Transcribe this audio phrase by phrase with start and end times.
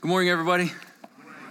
[0.00, 0.72] Good morning, everybody.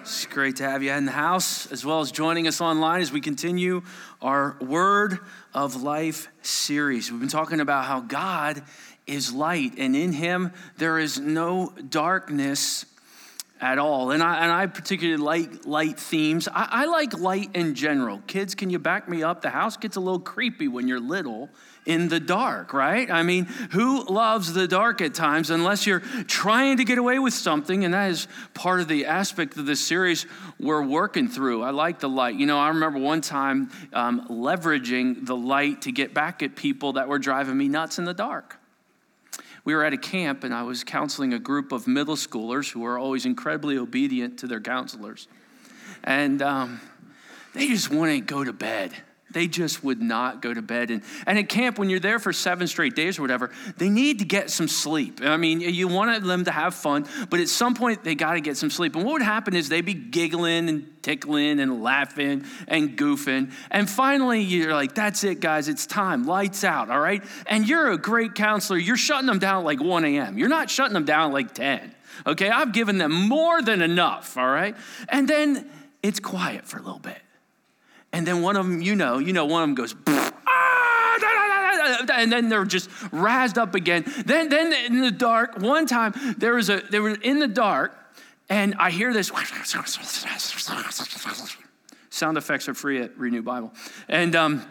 [0.01, 3.11] It's great to have you in the house as well as joining us online as
[3.11, 3.83] we continue
[4.23, 5.19] our Word
[5.53, 7.11] of Life series.
[7.11, 8.63] We've been talking about how God
[9.05, 12.87] is light, and in Him there is no darkness
[13.61, 14.11] at all.
[14.11, 16.47] And I, and I particularly like light themes.
[16.47, 18.21] I, I like light in general.
[18.25, 19.41] Kids, can you back me up?
[19.41, 21.49] The house gets a little creepy when you're little
[21.85, 23.09] in the dark, right?
[23.09, 27.33] I mean, who loves the dark at times unless you're trying to get away with
[27.33, 27.83] something?
[27.83, 30.25] And that is part of the aspect of this series
[30.59, 31.63] we're working through.
[31.63, 32.35] I like the light.
[32.35, 36.93] You know, I remember one time um, leveraging the light to get back at people
[36.93, 38.59] that were driving me nuts in the dark.
[39.63, 42.85] We were at a camp and I was counseling a group of middle schoolers who
[42.85, 45.27] are always incredibly obedient to their counselors.
[46.03, 46.81] And um,
[47.53, 48.93] they just wouldn't go to bed.
[49.31, 50.89] They just would not go to bed.
[50.89, 54.19] And, and at camp, when you're there for seven straight days or whatever, they need
[54.19, 55.19] to get some sleep.
[55.21, 58.41] I mean, you want them to have fun, but at some point, they got to
[58.41, 58.95] get some sleep.
[58.95, 63.51] And what would happen is they'd be giggling and tickling and laughing and goofing.
[63.69, 66.25] And finally, you're like, that's it, guys, it's time.
[66.25, 67.23] Lights out, all right?
[67.45, 68.79] And you're a great counselor.
[68.79, 71.53] You're shutting them down at like 1 a.m., you're not shutting them down at like
[71.53, 71.95] 10.
[72.25, 74.75] Okay, I've given them more than enough, all right?
[75.07, 75.69] And then
[76.03, 77.17] it's quiet for a little bit.
[78.11, 80.59] And then one of them, you know, you know, one of them goes, ah,
[82.11, 84.03] and then they're just razzed up again.
[84.25, 87.95] Then, then in the dark, one time there was a, they were in the dark,
[88.49, 89.31] and I hear this.
[92.09, 93.73] Sound effects are free at Renew Bible,
[94.07, 94.65] and um,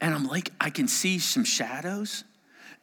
[0.00, 2.24] and I'm like, I can see some shadows,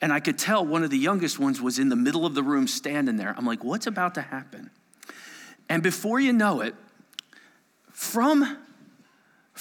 [0.02, 2.44] and I could tell one of the youngest ones was in the middle of the
[2.44, 3.34] room standing there.
[3.38, 4.70] I'm like, what's about to happen?
[5.70, 6.76] And before you know it,
[7.92, 8.58] from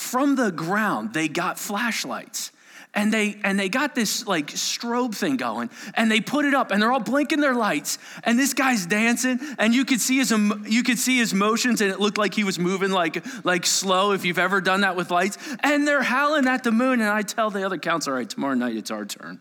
[0.00, 2.52] from the ground, they got flashlights.
[2.92, 6.72] And they and they got this like strobe thing going, and they put it up,
[6.72, 7.98] and they're all blinking their lights.
[8.24, 11.92] And this guy's dancing, and you could see his you could see his motions, and
[11.92, 14.10] it looked like he was moving like like slow.
[14.10, 17.00] If you've ever done that with lights, and they're howling at the moon.
[17.00, 19.38] And I tell the other counselor, all right, tomorrow night it's our turn.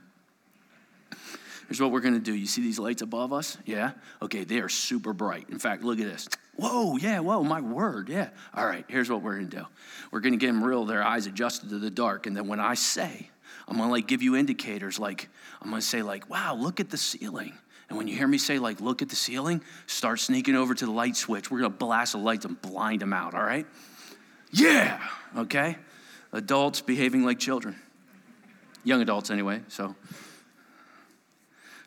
[1.67, 2.35] Here's what we're gonna do.
[2.35, 3.57] You see these lights above us?
[3.65, 3.93] Yeah?
[4.21, 5.49] Okay, they are super bright.
[5.49, 6.29] In fact, look at this.
[6.59, 8.29] Whoa, yeah, whoa, my word, yeah.
[8.53, 9.65] All right, here's what we're gonna do.
[10.11, 12.73] We're gonna get them real, their eyes adjusted to the dark, and then when I
[12.73, 13.29] say,
[13.65, 15.29] I'm gonna like give you indicators, like
[15.61, 17.53] I'm gonna say, like, wow, look at the ceiling.
[17.87, 20.85] And when you hear me say, like, look at the ceiling, start sneaking over to
[20.85, 21.49] the light switch.
[21.49, 23.65] We're gonna blast the lights and blind them out, all right?
[24.51, 25.01] Yeah,
[25.37, 25.77] okay?
[26.33, 27.77] Adults behaving like children.
[28.83, 29.95] Young adults, anyway, so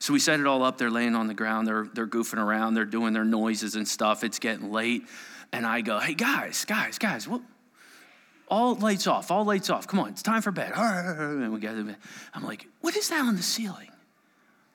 [0.03, 0.79] so we set it all up.
[0.79, 1.69] They're laying on the ground.
[1.69, 2.75] They're, they're goofing around.
[2.75, 4.25] They're doing their noises and stuff.
[4.25, 5.07] It's getting late.
[5.53, 7.41] And I go, hey, guys, guys, guys, what?
[8.49, 9.87] All lights off, all lights off.
[9.87, 10.73] Come on, it's time for bed.
[10.77, 11.99] And we got to bed.
[12.35, 13.91] I'm like, what is that on the ceiling?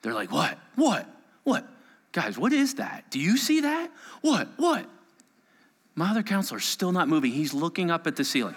[0.00, 0.56] They're like, what?
[0.76, 1.06] What?
[1.44, 1.68] What?
[2.12, 3.10] Guys, what is that?
[3.10, 3.90] Do you see that?
[4.22, 4.48] What?
[4.56, 4.86] What?
[5.94, 7.32] My other counselor's still not moving.
[7.32, 8.54] He's looking up at the ceiling.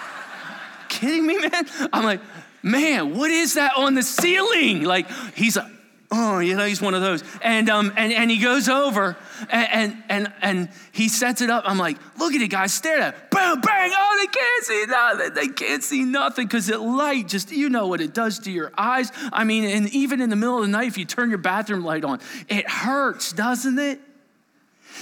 [0.90, 1.66] Kidding me, man?
[1.90, 2.20] I'm like,
[2.62, 4.82] man, what is that on the ceiling?
[4.82, 5.72] Like, he's like,
[6.10, 7.22] oh, you know, he's one of those.
[7.42, 9.16] And, um, and, and he goes over
[9.50, 11.64] and, and, and, he sets it up.
[11.66, 13.30] I'm like, look at it, guys, stare at it.
[13.30, 13.92] Boom, bang.
[13.94, 15.34] Oh, they can't see nothing.
[15.34, 18.72] They can't see nothing because the light just, you know what it does to your
[18.78, 19.12] eyes.
[19.32, 21.84] I mean, and even in the middle of the night, if you turn your bathroom
[21.84, 24.00] light on, it hurts, doesn't it?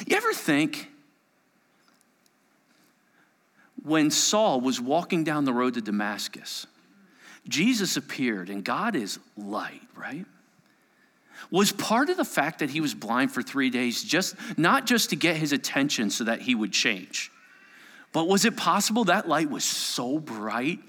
[0.06, 0.90] You ever think
[3.84, 6.66] when Saul was walking down the road to Damascus,
[7.46, 10.26] Jesus appeared and God is light, right?
[11.54, 15.10] Was part of the fact that he was blind for three days just not just
[15.10, 17.30] to get his attention so that he would change.
[18.12, 20.80] But was it possible that light was so bright?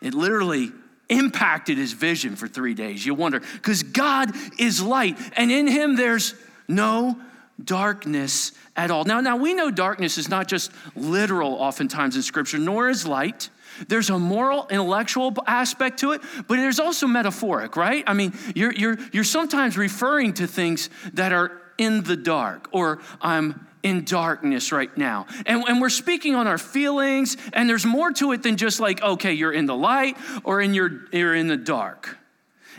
[0.00, 0.70] It literally
[1.08, 3.04] impacted his vision for three days.
[3.04, 4.30] You wonder because god
[4.60, 6.34] is light and in him there's
[6.68, 7.18] no
[7.64, 12.58] darkness at all now now we know darkness is not just literal oftentimes in scripture
[12.58, 13.50] nor is light
[13.88, 18.04] there's a moral, intellectual aspect to it, but there's also metaphoric, right?
[18.06, 23.00] I mean, you're, you're, you're sometimes referring to things that are in the dark, or
[23.20, 25.26] I'm in darkness right now.
[25.46, 29.02] And, and we're speaking on our feelings, and there's more to it than just like,
[29.02, 32.16] okay, you're in the light or in your, you're in the dark.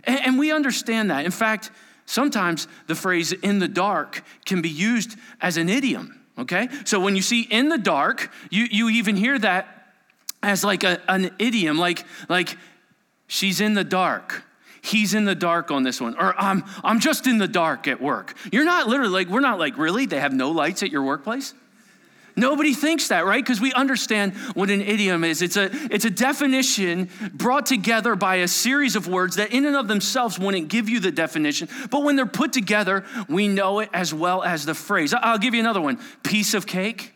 [0.06, 1.26] And, and we understand that.
[1.26, 1.72] In fact,
[2.06, 6.70] sometimes the phrase in the dark can be used as an idiom, okay?
[6.86, 9.94] So when you see in the dark, you, you even hear that
[10.42, 12.58] as like a, an idiom, like, like
[13.28, 14.44] she's in the dark.
[14.82, 16.16] He's in the dark on this one.
[16.20, 18.36] Or I'm, I'm just in the dark at work.
[18.52, 20.06] You're not literally like, we're not like, really?
[20.06, 21.54] They have no lights at your workplace?
[22.36, 23.44] Nobody thinks that, right?
[23.44, 25.42] Because we understand what an idiom is.
[25.42, 29.76] It's a, it's a definition brought together by a series of words that, in and
[29.76, 31.70] of themselves, wouldn't give you the definition.
[31.92, 35.14] But when they're put together, we know it as well as the phrase.
[35.14, 37.14] I'll give you another one piece of cake.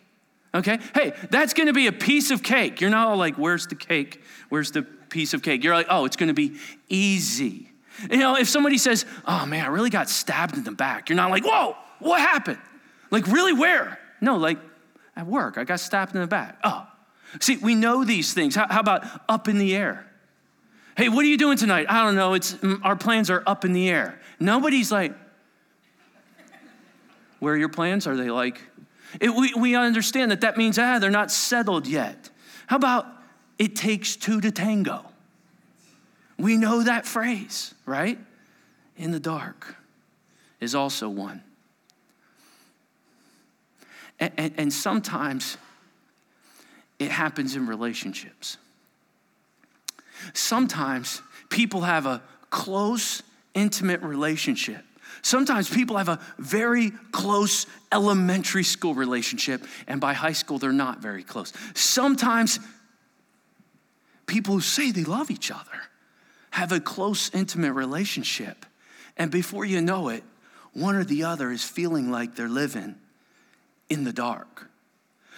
[0.54, 0.80] Okay?
[0.94, 2.80] Hey, that's gonna be a piece of cake.
[2.80, 4.22] You're not all like, where's the cake?
[4.50, 5.63] Where's the piece of cake?
[5.63, 6.58] You're like, oh, it's gonna be
[6.90, 7.72] easy.
[8.10, 11.16] You know, if somebody says, oh man, I really got stabbed in the back, you're
[11.18, 12.60] not like, whoa, what happened?
[13.10, 14.00] Like, really, where?
[14.22, 14.60] No, like,
[15.18, 15.58] at work.
[15.58, 16.60] I got stabbed in the back.
[16.64, 16.88] Oh.
[17.42, 18.56] See, we know these things.
[18.56, 20.06] How, how about up in the air?
[20.96, 21.88] Hey, what are you doing tonight?
[21.90, 22.36] I don't know.
[22.36, 24.19] It's our plans are up in the air.
[24.40, 25.14] Nobody's like,
[27.40, 28.08] where are your plans?
[28.08, 28.62] Are they like?
[29.19, 32.30] It, we, we understand that that means ah, they're not settled yet.
[32.68, 33.06] How about
[33.60, 35.06] it takes two to tango?
[36.38, 38.20] We know that phrase, right?
[38.96, 39.75] In the dark
[40.60, 41.44] is also one.
[44.19, 45.58] And, and, and sometimes
[47.00, 48.58] it happens in relationships.
[50.34, 53.22] Sometimes people have a close,
[53.54, 54.84] intimate relationship.
[55.22, 61.00] Sometimes people have a very close elementary school relationship, and by high school, they're not
[61.00, 61.54] very close.
[61.75, 62.60] Sometimes
[64.25, 65.81] people who say they love each other
[66.52, 68.66] have a close, intimate relationship,
[69.18, 70.24] and before you know it,
[70.74, 72.96] one or the other is feeling like they're living
[73.89, 74.69] in the dark.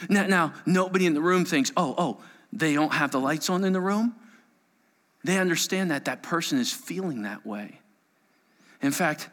[0.10, 2.22] Now, now, nobody in the room thinks, oh, oh,
[2.54, 4.16] they don't have the lights on in the room.
[5.24, 7.80] They understand that that person is feeling that way.
[8.82, 9.30] In fact,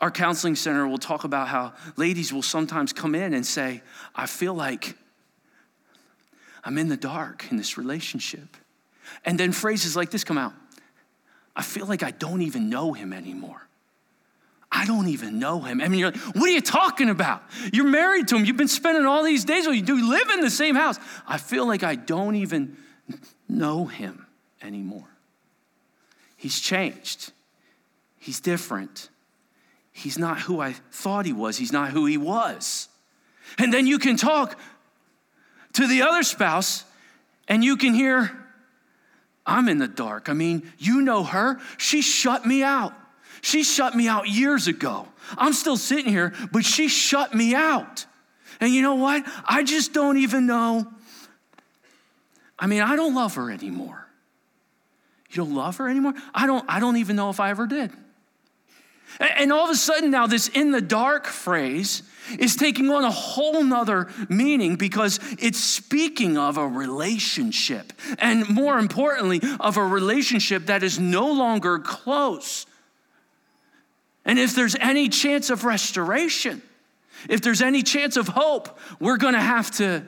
[0.00, 3.82] our counseling center will talk about how ladies will sometimes come in and say,
[4.14, 4.96] I feel like
[6.62, 8.56] I'm in the dark in this relationship.
[9.24, 10.52] And then phrases like this come out
[11.58, 13.66] I feel like I don't even know him anymore.
[14.76, 15.80] I don't even know him.
[15.80, 17.42] I mean, you're like, what are you talking about?
[17.72, 18.44] You're married to him.
[18.44, 19.96] You've been spending all these days with him.
[19.96, 20.98] You live in the same house.
[21.26, 22.76] I feel like I don't even
[23.48, 24.26] know him
[24.60, 25.08] anymore.
[26.36, 27.32] He's changed.
[28.18, 29.08] He's different.
[29.92, 31.56] He's not who I thought he was.
[31.56, 32.88] He's not who he was.
[33.58, 34.58] And then you can talk
[35.72, 36.84] to the other spouse
[37.48, 38.30] and you can hear,
[39.46, 40.28] I'm in the dark.
[40.28, 41.60] I mean, you know her.
[41.78, 42.92] She shut me out.
[43.46, 45.06] She shut me out years ago.
[45.38, 48.04] I'm still sitting here, but she shut me out.
[48.58, 49.24] And you know what?
[49.44, 50.84] I just don't even know.
[52.58, 54.04] I mean, I don't love her anymore.
[55.30, 56.14] You don't love her anymore?
[56.34, 57.92] I don't, I don't even know if I ever did.
[59.20, 62.02] And all of a sudden, now, this in the dark phrase
[62.40, 67.92] is taking on a whole nother meaning because it's speaking of a relationship.
[68.18, 72.66] And more importantly, of a relationship that is no longer close,
[74.26, 76.60] and if there's any chance of restoration,
[77.30, 80.04] if there's any chance of hope, we're going to have to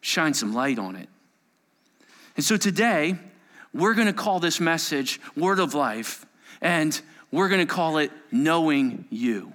[0.00, 1.08] shine some light on it.
[2.36, 3.16] And so today,
[3.72, 6.26] we're going to call this message Word of Life,
[6.60, 9.52] and we're going to call it Knowing You.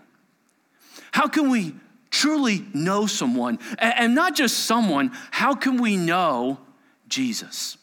[1.11, 1.75] How can we
[2.09, 3.59] truly know someone?
[3.77, 6.57] And not just someone, how can we know
[7.09, 7.77] Jesus?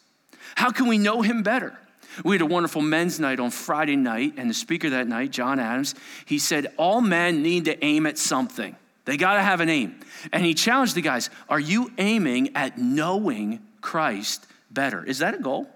[0.55, 1.77] How can we know him better?
[2.23, 5.59] We had a wonderful men's night on Friday night, and the speaker that night, John
[5.59, 5.95] Adams,
[6.25, 8.75] he said, All men need to aim at something.
[9.05, 9.99] They got to have an aim.
[10.33, 15.03] And he challenged the guys Are you aiming at knowing Christ better?
[15.03, 15.69] Is that a goal?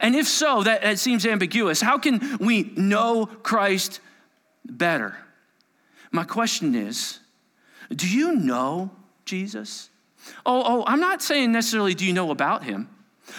[0.00, 1.80] And if so, that, that seems ambiguous.
[1.80, 4.00] How can we know Christ
[4.64, 5.16] better?
[6.10, 7.18] My question is
[7.94, 8.90] Do you know
[9.24, 9.90] Jesus?
[10.44, 12.88] Oh, oh, I'm not saying necessarily do you know about him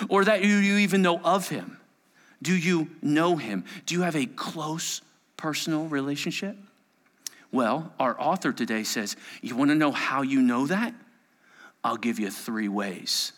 [0.09, 1.76] or that you, you even know of him.
[2.41, 3.65] Do you know him?
[3.85, 5.01] Do you have a close
[5.37, 6.55] personal relationship?
[7.51, 10.93] Well, our author today says, You want to know how you know that?
[11.83, 13.31] I'll give you three ways.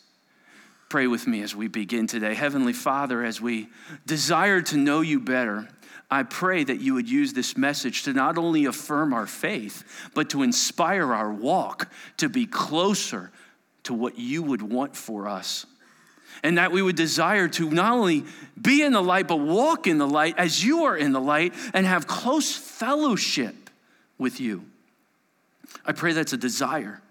[0.90, 2.34] Pray with me as we begin today.
[2.34, 3.70] Heavenly Father, as we
[4.08, 5.68] desire to know you better,
[6.10, 10.32] I pray that you would use this message to not only affirm our faith, but
[10.32, 13.32] to inspire our walk to be closer
[13.84, 15.68] to what you would want for us
[16.44, 18.26] and that we would desire to not only
[18.60, 21.54] be in the light, but walk in the light as you are in the light
[21.74, 23.70] and have close fellowship
[24.18, 24.66] with you.
[25.86, 27.02] I pray that's a desire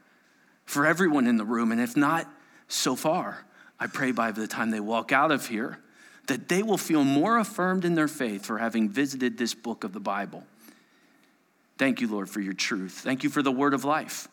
[0.65, 1.73] for everyone in the room.
[1.73, 2.29] And if not
[2.69, 3.45] so far,
[3.81, 5.79] I pray by the time they walk out of here,
[6.27, 9.93] that they will feel more affirmed in their faith for having visited this book of
[9.93, 10.45] the Bible.
[11.79, 12.93] Thank you, Lord, for your truth.
[12.93, 14.29] Thank you for the word of life.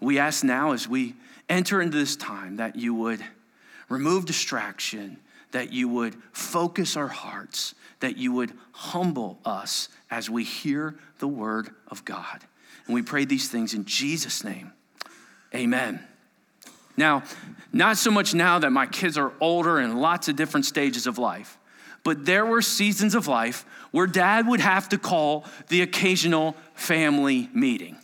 [0.00, 1.14] We ask now as we
[1.48, 3.24] enter into this time that you would
[3.92, 5.18] remove distraction,
[5.52, 11.28] that you would focus our hearts, that you would humble us as we hear the
[11.28, 12.40] word of God.
[12.86, 14.72] And we pray these things in Jesus' name.
[15.54, 16.00] Amen.
[16.96, 17.22] Now,
[17.72, 21.18] not so much now that my kids are older and lots of different stages of
[21.18, 21.58] life,
[22.04, 27.48] but there were seasons of life where dad would have to call the occasional family
[27.54, 27.96] meeting.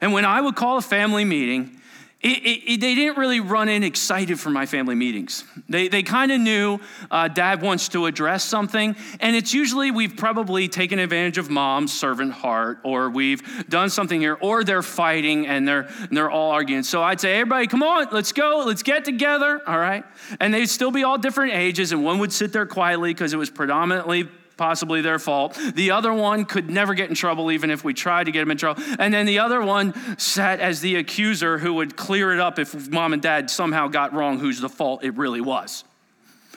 [0.00, 1.80] And when I would call a family meeting,
[2.22, 5.44] it, it, they didn't really run in excited for my family meetings.
[5.68, 6.78] They, they kind of knew
[7.10, 11.92] uh, dad wants to address something, and it's usually we've probably taken advantage of mom's
[11.92, 16.52] servant heart, or we've done something here, or they're fighting and they're, and they're all
[16.52, 16.84] arguing.
[16.84, 20.04] So I'd say, everybody, come on, let's go, let's get together, all right?
[20.38, 23.38] And they'd still be all different ages, and one would sit there quietly because it
[23.38, 25.58] was predominantly possibly their fault.
[25.74, 28.50] The other one could never get in trouble, even if we tried to get him
[28.50, 28.82] in trouble.
[28.98, 32.90] And then the other one sat as the accuser who would clear it up if
[32.90, 35.84] mom and dad somehow got wrong whose the fault it really was.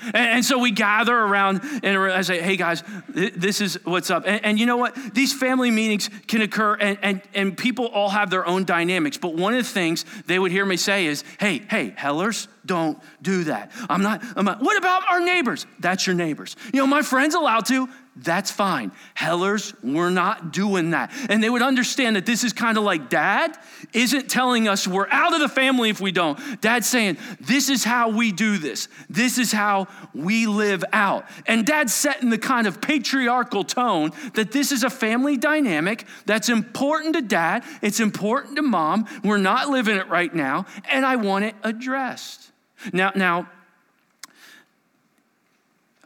[0.03, 4.23] And, and, so we gather around and I say, hey guys, this is what's up.
[4.25, 4.95] And, and, you know what?
[5.13, 9.17] These family meetings can occur and, and, and people all have their own dynamics.
[9.17, 12.99] But one of the things they would hear me say is, hey, hey, Hellers, don't
[13.21, 13.71] do that.
[13.89, 15.65] I'm not, I'm not, what about our neighbors?
[15.79, 16.55] That's your neighbors.
[16.73, 17.89] You know, my friend's allowed to.
[18.17, 18.93] That's fine.
[19.13, 21.11] Hellers, we're not doing that.
[21.27, 23.57] And they would understand that this is kind of like dad
[23.91, 26.39] isn't telling us we're out of the family if we don't.
[26.61, 28.87] Dad's saying, this is how we do this.
[29.09, 31.25] This is how we live out.
[31.45, 36.47] And dad's setting the kind of patriarchal tone that this is a family dynamic that's
[36.47, 39.07] important to dad, it's important to mom.
[39.25, 42.51] We're not living it right now, and I want it addressed.
[42.93, 43.49] Now, now,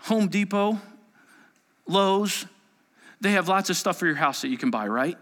[0.02, 0.80] Home Depot
[1.88, 2.46] Lowe's,
[3.22, 5.18] they have lots of stuff for your house that you can buy, right?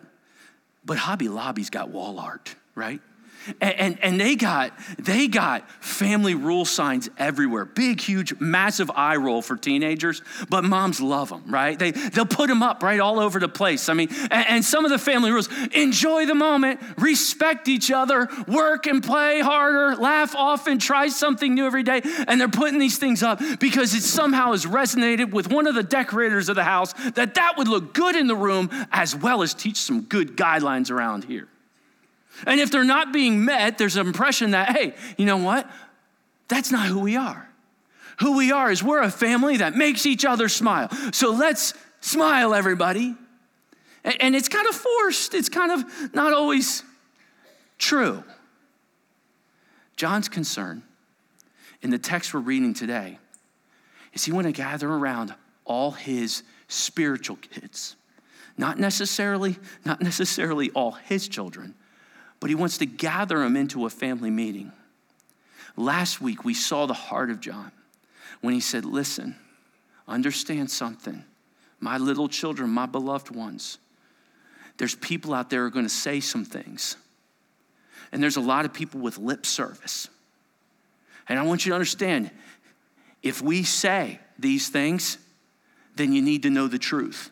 [0.85, 3.01] But Hobby Lobby's got wall art, right?
[3.62, 7.66] And, and, and, they got they got family rule signs everywhere.
[7.66, 11.77] Big huge massive eye roll for teenagers but moms love them right?
[11.77, 13.89] They, they'll put them up right all over the place.
[13.89, 18.27] I mean and, and some of the family rules enjoy the moment respect each other
[18.48, 22.98] work and play harder laugh often try something new every day and they're putting these
[22.98, 26.94] things up because it somehow has resonated with one of the decorators of the house
[27.12, 30.92] that that would look good in the room as well as teach some good guidelines
[30.92, 31.48] around here
[32.46, 35.70] and if they're not being met, there's an impression that, hey, you know what?
[36.48, 37.50] That's not who we are.
[38.20, 40.89] Who we are is we're a family that makes each other smile.
[41.12, 43.15] So let's smile, everybody.
[44.03, 46.84] And it's kind of forced, it's kind of not always
[47.77, 48.24] true.
[49.98, 50.84] John's concern
[51.82, 53.20] in the text we're reading today
[54.13, 55.34] is he want to gather around
[55.65, 57.96] all his spiritual kids.
[58.58, 61.75] Not necessarily, not necessarily all his children,
[62.39, 64.72] but he wants to gather them into a family meeting.
[65.75, 67.72] Last week, we saw the heart of John
[68.41, 69.36] when he said, Listen,
[70.08, 71.24] understand something.
[71.79, 73.77] My little children, my beloved ones,
[74.77, 76.98] there's people out there who are going to say some things.
[78.12, 80.08] And there's a lot of people with lip service.
[81.29, 82.32] And I want you to understand
[83.22, 85.17] if we say these things,
[85.96, 87.32] then you need to know the truth.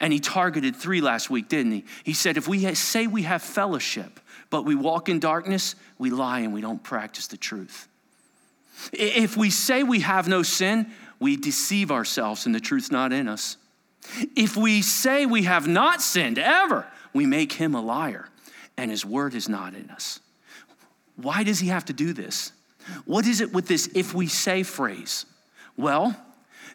[0.00, 1.84] And he targeted three last week, didn't he?
[2.04, 6.40] He said, if we say we have fellowship, but we walk in darkness, we lie
[6.40, 7.88] and we don't practice the truth.
[8.92, 10.90] If we say we have no sin,
[11.20, 13.56] we deceive ourselves and the truth's not in us.
[14.36, 18.28] If we say we have not sinned ever, we make him a liar
[18.76, 20.20] and his word is not in us.
[21.16, 22.52] Why does he have to do this?
[23.04, 25.26] What is it with this if we say phrase?
[25.76, 26.16] Well,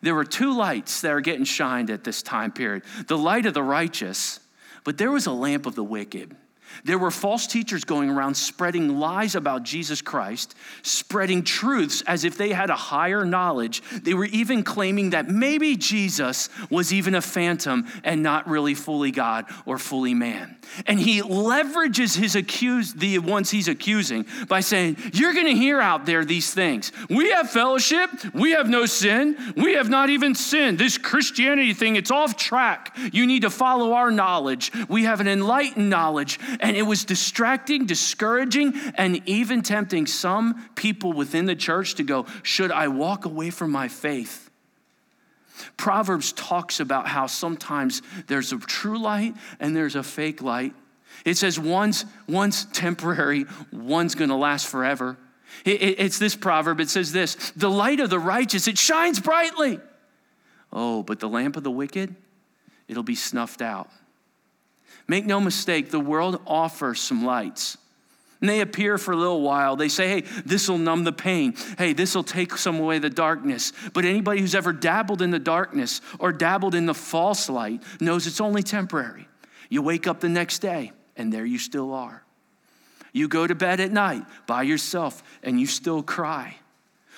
[0.01, 3.53] there were two lights that are getting shined at this time period the light of
[3.53, 4.42] the righteous,
[4.84, 6.36] but there was a lamp of the wicked.
[6.84, 12.38] There were false teachers going around spreading lies about Jesus Christ, spreading truths as if
[12.38, 13.82] they had a higher knowledge.
[14.01, 19.12] They were even claiming that maybe Jesus was even a phantom and not really fully
[19.12, 20.58] God or fully man.
[20.88, 26.06] And he leverages his accused, the ones he's accusing, by saying, You're gonna hear out
[26.06, 26.92] there these things.
[27.10, 30.80] We have fellowship, we have no sin, we have not even sinned.
[30.80, 32.96] This Christianity thing, it's off track.
[33.12, 34.72] You need to follow our knowledge.
[34.89, 41.12] We have an enlightened knowledge and it was distracting, discouraging, and even tempting some people
[41.12, 44.50] within the church to go, Should I walk away from my faith?
[45.75, 50.74] Proverbs talks about how sometimes there's a true light and there's a fake light.
[51.25, 55.17] It says one's, one's temporary, one's gonna last forever.
[55.65, 59.20] It, it, it's this proverb, it says this the light of the righteous, it shines
[59.20, 59.79] brightly.
[60.72, 62.15] Oh, but the lamp of the wicked,
[62.88, 63.89] it'll be snuffed out.
[65.07, 67.77] Make no mistake, the world offers some lights.
[68.41, 69.77] And they appear for a little while.
[69.77, 71.55] They say, hey, this will numb the pain.
[71.77, 73.72] Hey, this will take some away the darkness.
[73.93, 78.27] But anybody who's ever dabbled in the darkness or dabbled in the false light knows
[78.27, 79.29] it's only temporary.
[79.69, 82.24] You wake up the next day, and there you still are.
[83.13, 86.57] You go to bed at night by yourself and you still cry.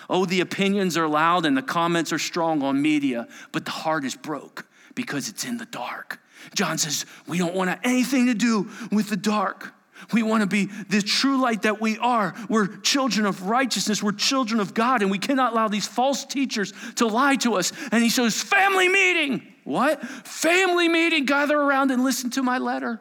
[0.09, 4.03] Oh, the opinions are loud and the comments are strong on media, but the heart
[4.03, 6.19] is broke because it's in the dark.
[6.53, 9.73] John says, We don't want anything to do with the dark.
[10.13, 12.35] We want to be the true light that we are.
[12.49, 14.03] We're children of righteousness.
[14.03, 17.71] We're children of God, and we cannot allow these false teachers to lie to us.
[17.91, 19.53] And he says, Family meeting.
[19.63, 20.03] What?
[20.03, 21.25] Family meeting.
[21.25, 22.99] Gather around and listen to my letter.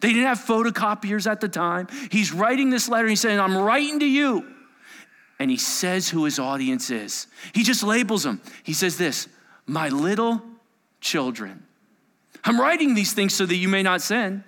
[0.00, 1.88] They didn't have photocopiers at the time.
[2.10, 3.06] He's writing this letter.
[3.06, 4.46] He's saying, I'm writing to you.
[5.38, 7.26] And he says who his audience is.
[7.52, 8.40] He just labels them.
[8.62, 9.28] He says this
[9.66, 10.42] My little
[11.00, 11.63] children.
[12.44, 14.44] I'm writing these things so that you may not sin.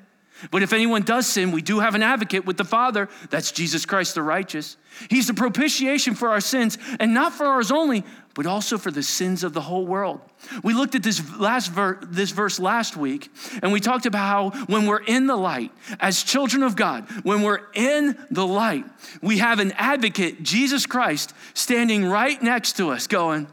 [0.51, 3.09] But if anyone does sin, we do have an advocate with the Father.
[3.31, 4.77] That's Jesus Christ the righteous.
[5.09, 9.03] He's the propitiation for our sins, and not for ours only, but also for the
[9.03, 10.21] sins of the whole world.
[10.63, 13.31] We looked at this last ver- this verse last week,
[13.63, 17.41] and we talked about how when we're in the light, as children of God, when
[17.41, 18.85] we're in the light,
[19.23, 23.49] we have an advocate, Jesus Christ, standing right next to us, going,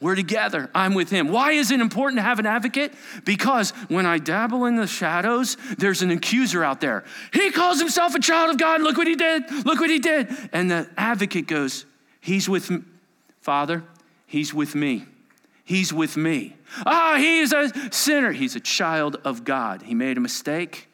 [0.00, 0.70] we're together.
[0.74, 1.28] I'm with him.
[1.28, 2.92] Why is it important to have an advocate?
[3.24, 7.04] Because when I dabble in the shadows, there's an accuser out there.
[7.32, 8.80] He calls himself a child of God.
[8.80, 9.50] Look what he did.
[9.66, 10.28] Look what he did.
[10.52, 11.84] And the advocate goes,
[12.20, 12.82] He's with me.
[13.40, 13.82] Father,
[14.26, 15.06] he's with me.
[15.64, 16.56] He's with me.
[16.84, 18.32] Ah, he's a sinner.
[18.32, 19.82] He's a child of God.
[19.82, 20.88] He made a mistake.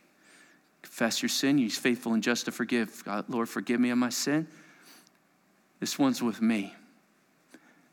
[0.82, 1.58] Confess your sin.
[1.58, 3.04] He's faithful and just to forgive.
[3.04, 4.46] God, Lord, forgive me of my sin.
[5.80, 6.74] This one's with me.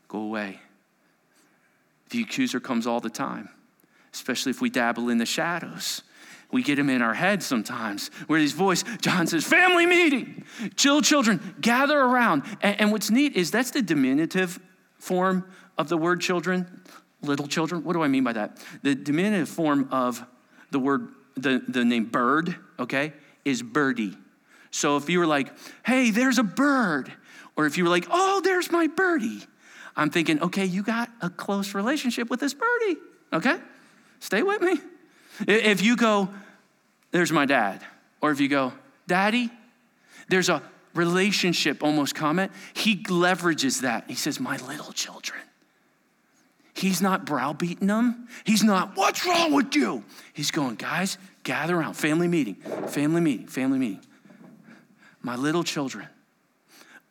[0.08, 0.60] Go away.
[2.12, 3.48] The accuser comes all the time,
[4.12, 6.02] especially if we dabble in the shadows.
[6.50, 10.44] We get him in our head sometimes, where his voice, John says, family meeting,
[10.76, 12.42] chill children, gather around.
[12.60, 14.60] And, and what's neat is that's the diminutive
[14.98, 15.46] form
[15.78, 16.82] of the word children,
[17.22, 17.82] little children.
[17.82, 18.58] What do I mean by that?
[18.82, 20.22] The diminutive form of
[20.70, 23.14] the word, the, the name bird, okay,
[23.46, 24.18] is birdie.
[24.70, 25.50] So if you were like,
[25.86, 27.10] hey, there's a bird,
[27.56, 29.46] or if you were like, oh, there's my birdie,
[29.96, 32.98] I'm thinking, okay, you got a close relationship with this birdie,
[33.32, 33.58] okay?
[34.20, 34.78] Stay with me.
[35.46, 36.28] If you go,
[37.10, 37.82] there's my dad,
[38.20, 38.72] or if you go,
[39.06, 39.50] daddy,
[40.28, 40.62] there's a
[40.94, 42.52] relationship almost comment.
[42.74, 44.04] He leverages that.
[44.08, 45.40] He says, my little children.
[46.74, 48.28] He's not browbeating them.
[48.44, 50.04] He's not, what's wrong with you?
[50.32, 51.94] He's going, guys, gather around.
[51.94, 52.54] Family meeting,
[52.88, 54.00] family meeting, family meeting.
[55.20, 56.08] My little children,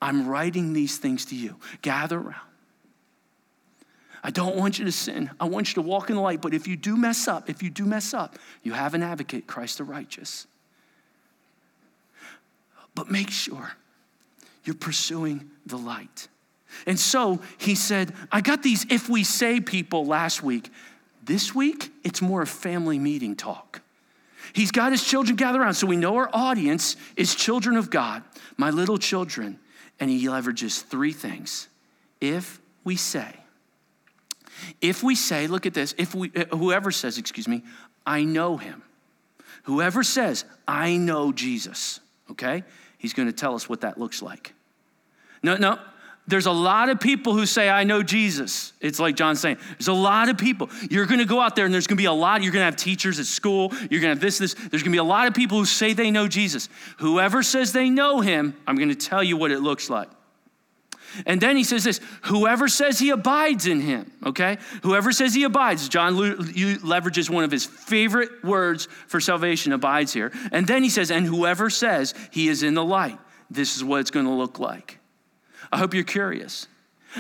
[0.02, 1.58] I'm writing these things to you.
[1.82, 2.51] Gather around.
[4.24, 5.32] I don't want you to sin.
[5.40, 6.42] I want you to walk in the light.
[6.42, 9.48] But if you do mess up, if you do mess up, you have an advocate,
[9.48, 10.46] Christ the righteous.
[12.94, 13.72] But make sure
[14.64, 16.28] you're pursuing the light.
[16.86, 20.70] And so he said, I got these if we say people last week.
[21.24, 23.82] This week, it's more a family meeting talk.
[24.54, 25.76] He's got his children gather around.
[25.76, 28.24] So we know our audience is children of God,
[28.58, 29.60] my little children.
[30.00, 31.68] And he leverages three things.
[32.20, 33.41] If we say,
[34.82, 37.64] if we say, look at this, if we, uh, whoever says, excuse me,
[38.06, 38.82] I know him,
[39.64, 42.00] whoever says, I know Jesus,
[42.32, 42.64] okay,
[42.98, 44.54] he's going to tell us what that looks like.
[45.44, 45.80] No, no,
[46.28, 48.74] there's a lot of people who say, I know Jesus.
[48.80, 50.70] It's like John's saying, there's a lot of people.
[50.90, 53.20] You're gonna go out there and there's gonna be a lot, you're gonna have teachers
[53.20, 54.54] at school, you're gonna have this, this.
[54.54, 56.70] There's gonna be a lot of people who say they know Jesus.
[57.00, 60.10] Whoever says they know him, I'm gonna tell you what it looks like.
[61.26, 64.58] And then he says this whoever says he abides in him, okay?
[64.84, 70.32] Whoever says he abides, John leverages one of his favorite words for salvation, abides here.
[70.52, 73.18] And then he says, and whoever says he is in the light,
[73.50, 75.00] this is what it's gonna look like.
[75.72, 76.68] I hope you're curious.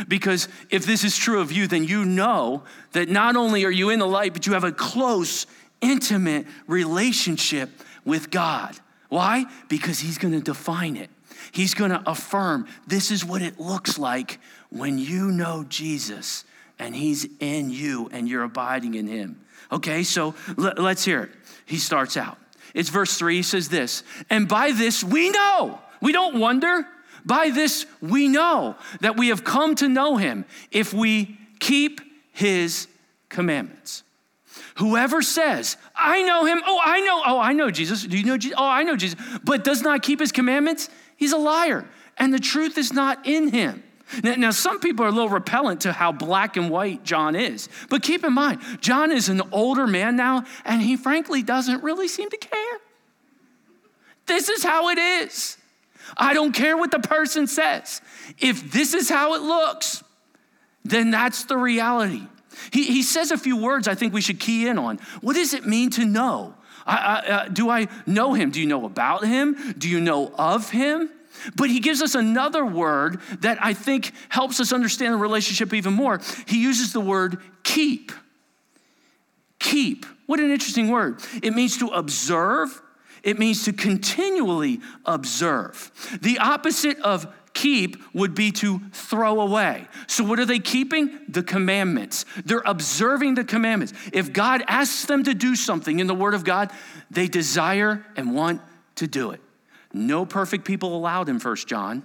[0.07, 3.89] Because if this is true of you, then you know that not only are you
[3.89, 5.45] in the light, but you have a close,
[5.81, 7.69] intimate relationship
[8.05, 8.77] with God.
[9.09, 9.45] Why?
[9.67, 11.09] Because he's gonna define it.
[11.51, 16.45] He's going to affirm this is what it looks like when you know Jesus
[16.79, 19.41] and he's in you and you're abiding in him.
[19.71, 21.31] Okay, so let, us hear it.
[21.65, 22.37] He starts out.
[22.73, 23.37] It's verse three.
[23.37, 25.79] He says this, and by this we know.
[26.01, 26.87] We don't wonder.
[27.25, 32.87] By this we know that we have come to know him if we keep his
[33.29, 34.03] commandments.
[34.75, 38.03] Whoever says, I know him, oh, I know, oh, I know Jesus.
[38.03, 38.57] Do you know Jesus?
[38.57, 40.89] Oh, I know Jesus, but does not keep his commandments,
[41.21, 41.85] He's a liar,
[42.17, 43.83] and the truth is not in him.
[44.23, 47.69] Now, now, some people are a little repellent to how black and white John is.
[47.91, 52.07] But keep in mind, John is an older man now, and he frankly doesn't really
[52.07, 52.79] seem to care.
[54.25, 55.57] This is how it is.
[56.17, 58.01] I don't care what the person says.
[58.39, 60.03] If this is how it looks,
[60.83, 62.23] then that's the reality.
[62.73, 64.97] He, he says a few words I think we should key in on.
[65.21, 66.55] What does it mean to know?
[66.85, 68.51] I, I, uh, do I know him?
[68.51, 69.73] Do you know about him?
[69.77, 71.09] Do you know of him?
[71.55, 75.93] But he gives us another word that I think helps us understand the relationship even
[75.93, 76.19] more.
[76.47, 78.11] He uses the word keep.
[79.59, 80.05] Keep.
[80.25, 81.21] What an interesting word.
[81.41, 82.81] It means to observe,
[83.23, 85.91] it means to continually observe.
[86.21, 89.87] The opposite of keep would be to throw away.
[90.07, 91.19] So, what are they keeping?
[91.27, 92.25] The commandments.
[92.45, 93.93] They're observing the commandments.
[94.13, 96.71] If God asks them to do something in the Word of God,
[97.09, 98.61] they desire and want
[98.95, 99.41] to do it.
[99.93, 102.03] No perfect people allowed in First John,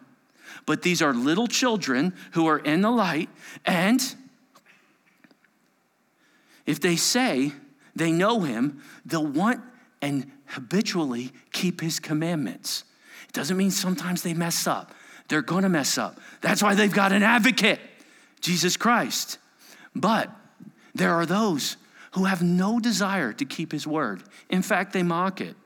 [0.65, 3.29] but these are little children who are in the light,
[3.65, 4.03] and
[6.67, 7.53] if they say
[7.95, 9.61] they know him, they'll want
[10.03, 12.85] and habitually keep his commandments.
[13.29, 14.93] It doesn't mean sometimes they mess up.
[15.29, 16.21] They're going to mess up.
[16.41, 17.81] That's why they've got an advocate,
[18.41, 19.39] Jesus Christ.
[19.95, 20.31] But
[20.95, 21.77] there are those
[22.13, 24.23] who have no desire to keep his word.
[24.49, 25.57] In fact, they mock it,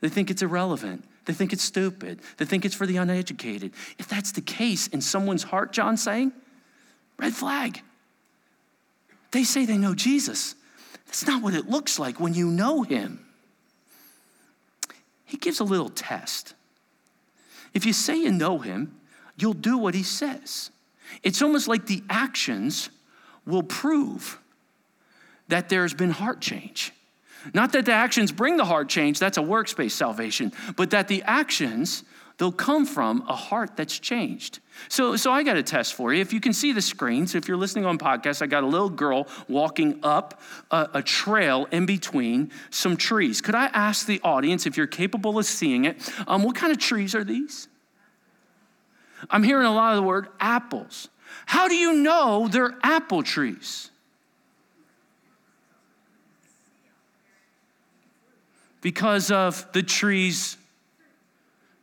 [0.00, 1.04] they think it's irrelevant.
[1.26, 2.20] They think it's stupid.
[2.38, 3.72] They think it's for the uneducated.
[3.98, 6.32] If that's the case in someone's heart, John's saying,
[7.18, 7.82] red flag.
[9.30, 10.56] They say they know Jesus.
[11.06, 13.24] That's not what it looks like when you know him.
[15.24, 16.54] He gives a little test.
[17.74, 18.99] If you say you know him,
[19.36, 20.70] you'll do what he says.
[21.22, 22.90] It's almost like the actions
[23.46, 24.38] will prove
[25.48, 26.92] that there's been heart change.
[27.54, 31.22] Not that the actions bring the heart change, that's a works-based salvation, but that the
[31.22, 32.04] actions,
[32.36, 34.60] they'll come from a heart that's changed.
[34.88, 36.20] So, so I got a test for you.
[36.20, 38.90] If you can see the screens, if you're listening on podcast, I got a little
[38.90, 40.40] girl walking up
[40.70, 43.40] a, a trail in between some trees.
[43.40, 45.96] Could I ask the audience, if you're capable of seeing it,
[46.28, 47.68] um, what kind of trees are these?
[49.28, 51.08] I'm hearing a lot of the word apples.
[51.46, 53.90] How do you know they're apple trees?
[58.80, 60.56] Because of the tree's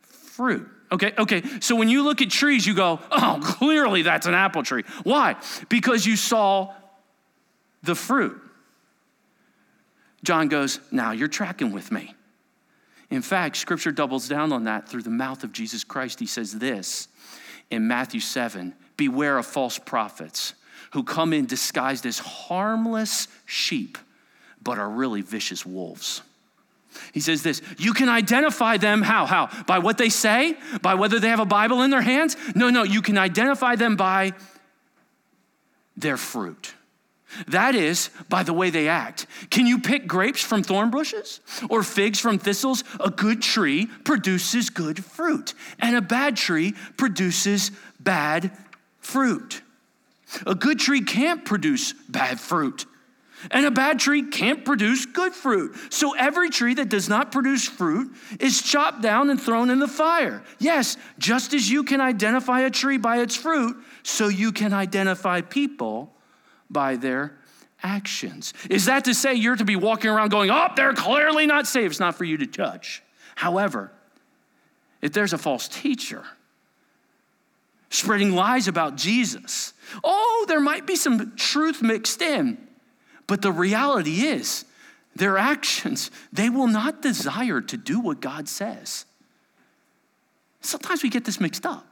[0.02, 0.68] fruit.
[0.92, 1.44] Okay, okay.
[1.60, 4.84] So when you look at trees, you go, oh, clearly that's an apple tree.
[5.04, 5.36] Why?
[5.70, 6.74] Because you saw
[7.84, 8.42] the fruit.
[10.24, 12.16] John goes, now you're tracking with me.
[13.10, 16.20] In fact, scripture doubles down on that through the mouth of Jesus Christ.
[16.20, 17.08] He says this
[17.70, 20.56] in Matthew 7 Beware of false prophets
[20.92, 23.98] who come in disguised as harmless sheep,
[24.62, 26.24] but are really vicious wolves.
[27.12, 29.26] He says this you can identify them how?
[29.26, 29.50] How?
[29.66, 30.58] By what they say?
[30.82, 32.36] By whether they have a Bible in their hands?
[32.56, 34.34] No, no, you can identify them by
[35.96, 36.74] their fruit.
[37.48, 39.28] That is, by the way they act.
[39.50, 42.84] Can you pick grapes from thorn bushes or figs from thistles?
[43.00, 48.52] A good tree produces good fruit, and a bad tree produces bad
[49.00, 49.62] fruit.
[50.46, 52.86] A good tree can't produce bad fruit,
[53.52, 55.76] and a bad tree can't produce good fruit.
[55.90, 59.88] So every tree that does not produce fruit is chopped down and thrown in the
[59.88, 60.44] fire.
[60.60, 65.42] Yes, just as you can identify a tree by its fruit, so you can identify
[65.42, 66.14] people
[66.70, 67.38] by their
[67.84, 68.54] actions.
[68.70, 71.92] Is that to say you're to be walking around going, oh, they're clearly not saved?
[71.92, 73.04] It's not for you to judge.
[73.36, 73.92] However,
[75.02, 76.24] if there's a false teacher
[77.90, 82.58] spreading lies about Jesus, oh, there might be some truth mixed in.
[83.28, 84.66] But the reality is,
[85.16, 89.06] their actions, they will not desire to do what God says.
[90.62, 91.87] Sometimes we get this mixed up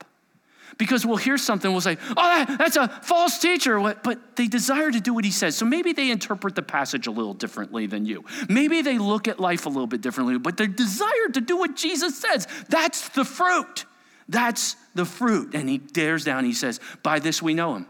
[0.78, 3.80] because we'll hear something, we'll say, oh, that's a false teacher.
[3.80, 5.56] But they desire to do what he says.
[5.56, 8.26] So maybe they interpret the passage a little differently than you.
[8.50, 11.76] Maybe they look at life a little bit differently, but they desire to do what
[11.76, 12.48] Jesus says.
[12.70, 13.86] That's the fruit.
[14.28, 15.54] That's the fruit.
[15.54, 17.88] And he dares down, he says, By this we know him.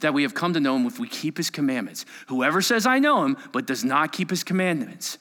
[0.00, 2.06] That we have come to know him if we keep his commandments.
[2.28, 5.18] Whoever says, I know him, but does not keep his commandments.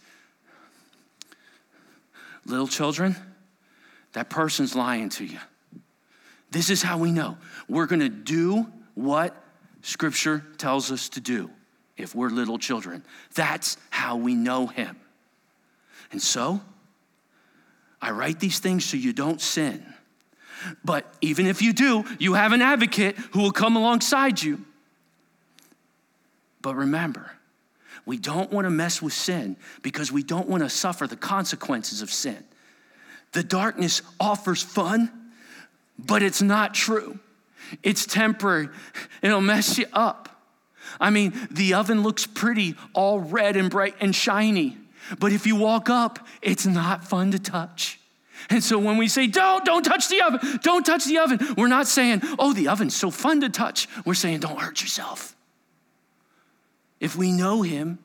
[2.45, 3.15] Little children,
[4.13, 5.39] that person's lying to you.
[6.55, 7.37] This is how we know.
[7.67, 9.35] We're going to do what
[9.81, 11.49] Scripture tells us to do
[11.97, 13.03] if we're little children.
[13.33, 14.95] That's how we know Him.
[16.13, 16.61] And so,
[18.01, 19.85] I write these things so you don't sin.
[20.85, 24.63] But even if you do, you have an advocate who will come alongside you.
[26.61, 27.31] But remember,
[28.05, 32.01] we don't want to mess with sin because we don't want to suffer the consequences
[32.01, 32.41] of sin.
[33.33, 35.24] The darkness offers fun
[35.97, 37.19] but it's not true.
[37.81, 38.69] It's temporary,
[39.21, 40.29] it'll mess you up.
[40.99, 44.77] I mean, the oven looks pretty, all red and bright and shiny,
[45.19, 47.99] but if you walk up, it's not fun to touch.
[48.49, 51.67] And so when we say, don't, don't touch the oven, don't touch the oven, we're
[51.67, 53.88] not saying, oh, the oven's so fun to touch.
[54.05, 55.36] We're saying, don't hurt yourself.
[56.99, 57.99] If we know him,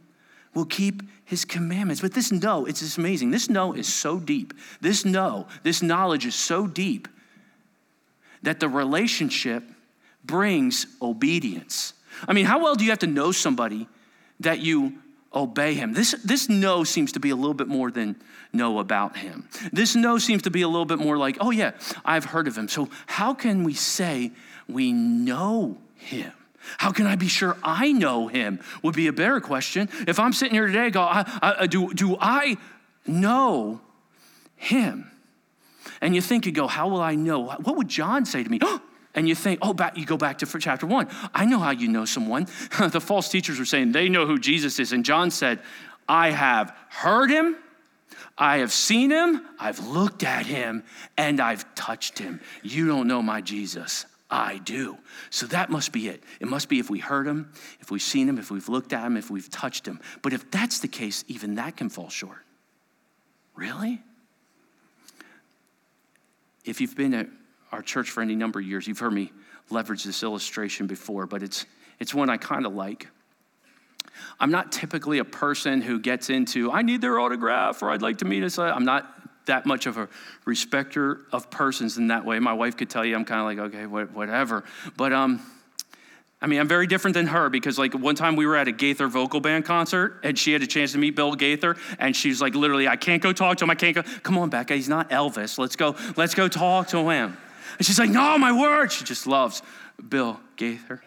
[0.54, 2.00] we'll keep his commandments.
[2.00, 3.30] But this no, it's amazing.
[3.30, 4.54] This no is so deep.
[4.80, 7.08] This no, this knowledge is so deep
[8.42, 9.64] that the relationship
[10.24, 11.92] brings obedience.
[12.26, 13.88] I mean, how well do you have to know somebody
[14.40, 14.94] that you
[15.34, 15.92] obey him?
[15.92, 18.16] This, this know seems to be a little bit more than
[18.52, 19.48] know about him.
[19.72, 21.72] This know seems to be a little bit more like, oh, yeah,
[22.04, 22.68] I've heard of him.
[22.68, 24.32] So, how can we say
[24.68, 26.32] we know him?
[26.78, 28.60] How can I be sure I know him?
[28.82, 29.88] Would be a better question.
[30.06, 32.58] If I'm sitting here today, go, I, I, do, do I
[33.06, 33.80] know
[34.56, 35.10] him?
[36.00, 37.40] And you think, you go, how will I know?
[37.40, 38.60] What would John say to me?
[39.12, 41.08] And you think, oh, back, you go back to chapter one.
[41.34, 42.46] I know how you know someone.
[42.78, 44.92] the false teachers were saying they know who Jesus is.
[44.92, 45.58] And John said,
[46.08, 47.56] I have heard him,
[48.38, 50.84] I have seen him, I've looked at him,
[51.16, 52.40] and I've touched him.
[52.62, 54.06] You don't know my Jesus.
[54.30, 54.96] I do.
[55.30, 56.22] So that must be it.
[56.38, 57.50] It must be if we heard him,
[57.80, 60.00] if we've seen him, if we've looked at him, if we've touched him.
[60.22, 62.38] But if that's the case, even that can fall short.
[63.56, 64.00] Really?
[66.64, 67.28] If you've been at
[67.72, 69.32] our church for any number of years, you've heard me
[69.70, 71.66] leverage this illustration before, but it's,
[71.98, 73.08] it's one I kind of like.
[74.38, 78.18] I'm not typically a person who gets into, I need their autograph or I'd like
[78.18, 78.58] to meet us.
[78.58, 80.08] I'm not that much of a
[80.44, 82.38] respecter of persons in that way.
[82.38, 84.64] My wife could tell you I'm kind of like, okay, whatever.
[84.96, 85.40] But um,
[86.42, 88.72] I mean, I'm very different than her because, like, one time we were at a
[88.72, 92.40] Gaither vocal band concert and she had a chance to meet Bill Gaither, and she's
[92.40, 93.70] like, literally, I can't go talk to him.
[93.70, 94.02] I can't go.
[94.22, 95.58] Come on, Becca, he's not Elvis.
[95.58, 95.96] Let's go.
[96.16, 97.36] Let's go talk to him.
[97.78, 98.90] And she's like, no, my word.
[98.90, 99.62] She just loves
[100.08, 101.02] Bill Gaither.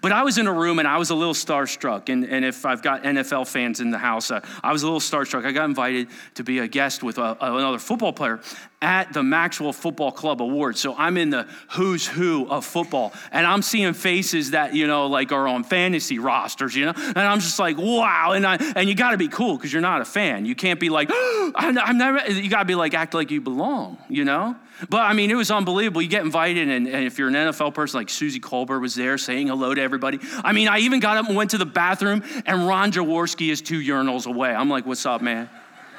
[0.00, 2.08] But I was in a room and I was a little starstruck.
[2.08, 5.00] And, and if I've got NFL fans in the house, uh, I was a little
[5.00, 5.44] starstruck.
[5.44, 8.40] I got invited to be a guest with a, uh, another football player
[8.84, 10.78] at the Maxwell Football Club Awards.
[10.78, 13.14] So I'm in the who's who of football.
[13.32, 16.92] And I'm seeing faces that, you know, like are on fantasy rosters, you know?
[16.94, 18.32] And I'm just like, wow.
[18.32, 20.44] And, I, and you got to be cool because you're not a fan.
[20.44, 23.40] You can't be like, oh, I'm, never, you got to be like, act like you
[23.40, 24.54] belong, you know?
[24.90, 26.02] But I mean, it was unbelievable.
[26.02, 29.16] You get invited, and, and, if you're an NFL person, like Suzy Kolber was there
[29.16, 30.18] saying hello to everybody.
[30.42, 33.62] I mean, I even got up and went to the bathroom, and Ron Jaworski is
[33.62, 34.52] two urinals away.
[34.52, 35.48] I'm like, what's up, man?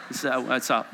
[0.09, 0.87] What's up?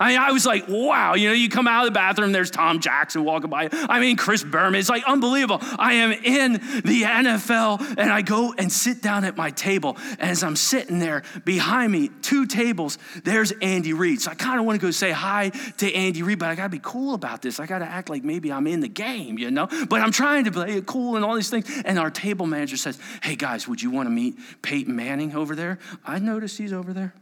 [0.00, 2.50] I mean, I was like, wow, you know, you come out of the bathroom, there's
[2.50, 3.68] Tom Jackson walking by.
[3.70, 4.80] I mean, Chris Berman.
[4.80, 5.58] It's like unbelievable.
[5.78, 9.98] I am in the NFL and I go and sit down at my table.
[10.18, 14.22] And as I'm sitting there behind me, two tables, there's Andy Reid.
[14.22, 16.64] So I kind of want to go say hi to Andy Reid, but I got
[16.64, 17.60] to be cool about this.
[17.60, 19.68] I got to act like maybe I'm in the game, you know?
[19.90, 21.70] But I'm trying to play it cool and all these things.
[21.84, 25.54] And our table manager says, hey guys, would you want to meet Peyton Manning over
[25.54, 25.78] there?
[26.06, 27.12] I noticed he's over there.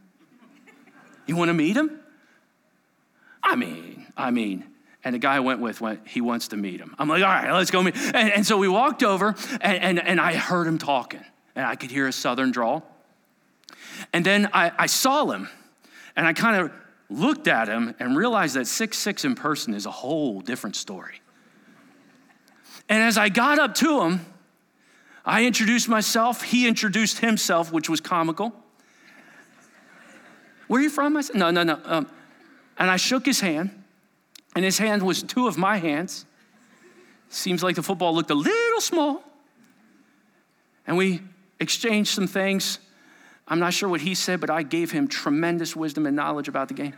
[1.26, 1.98] You want to meet him?
[3.48, 4.62] I mean, I mean,
[5.04, 6.94] and the guy I went with went, he wants to meet him.
[6.98, 7.96] I'm like, all right, let's go meet.
[7.96, 11.24] And, and so we walked over, and, and, and, I heard him talking,
[11.56, 12.84] and I could hear a southern drawl.
[14.12, 15.48] And then I, I saw him,
[16.14, 16.72] and I kind of
[17.08, 21.22] looked at him and realized that six six in person is a whole different story.
[22.90, 24.26] And as I got up to him,
[25.24, 26.42] I introduced myself.
[26.42, 28.52] He introduced himself, which was comical.
[30.66, 31.16] Where are you from?
[31.16, 31.80] I said, no, no, no.
[31.86, 32.10] Um,
[32.78, 33.70] and I shook his hand,
[34.54, 36.24] and his hand was two of my hands.
[37.28, 39.22] Seems like the football looked a little small.
[40.86, 41.20] And we
[41.60, 42.78] exchanged some things.
[43.46, 46.68] I'm not sure what he said, but I gave him tremendous wisdom and knowledge about
[46.68, 46.94] the game.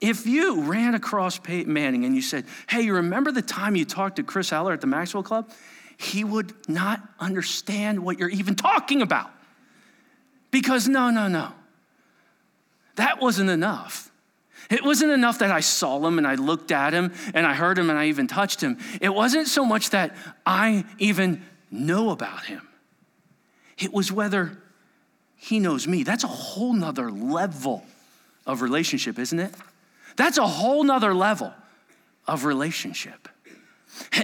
[0.00, 3.86] if you ran across Peyton Manning and you said, Hey, you remember the time you
[3.86, 5.50] talked to Chris Heller at the Maxwell Club?
[5.96, 9.30] He would not understand what you're even talking about.
[10.54, 11.48] Because no, no, no.
[12.94, 14.12] That wasn't enough.
[14.70, 17.76] It wasn't enough that I saw him and I looked at him and I heard
[17.76, 18.78] him and I even touched him.
[19.00, 20.14] It wasn't so much that
[20.46, 22.68] I even know about him.
[23.78, 24.56] It was whether
[25.34, 26.04] he knows me.
[26.04, 27.84] That's a whole nother level
[28.46, 29.52] of relationship, isn't it?
[30.14, 31.52] That's a whole nother level
[32.28, 33.28] of relationship.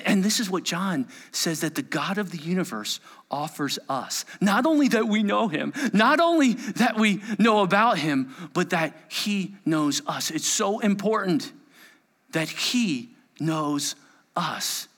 [0.04, 4.24] And this is what John says that the God of the universe offers us.
[4.40, 8.96] Not only that we know him, not only that we know about him, but that
[9.08, 10.30] he knows us.
[10.30, 11.52] It's so important
[12.32, 13.94] that he knows
[14.36, 14.88] us.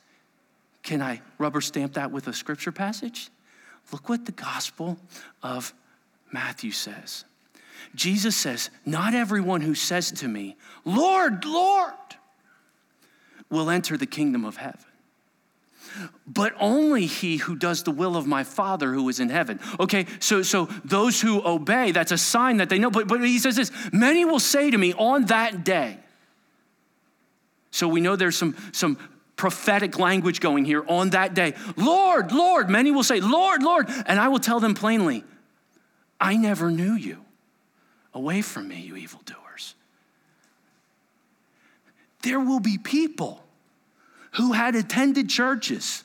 [0.83, 3.31] Can I rubber stamp that with a scripture passage?
[3.93, 4.99] Look what the Gospel
[5.43, 5.73] of
[6.33, 7.25] Matthew says.
[7.95, 11.93] Jesus says, Not everyone who says to me, Lord, Lord,
[13.53, 14.81] will enter the kingdom of heaven.
[16.27, 19.61] But only he who does the will of my Father who is in heaven.
[19.79, 22.91] Okay, so, so those who obey, that's a sign that they know.
[22.91, 25.99] But, but he says this many will say to me on that day.
[27.71, 28.99] So we know there's some, some
[29.37, 31.55] prophetic language going here on that day.
[31.77, 33.89] Lord, Lord, many will say, Lord, Lord.
[34.07, 35.25] And I will tell them plainly,
[36.21, 37.25] I never knew you.
[38.15, 39.75] Away from me, you evildoers.
[42.23, 43.42] There will be people
[44.33, 46.05] who had attended churches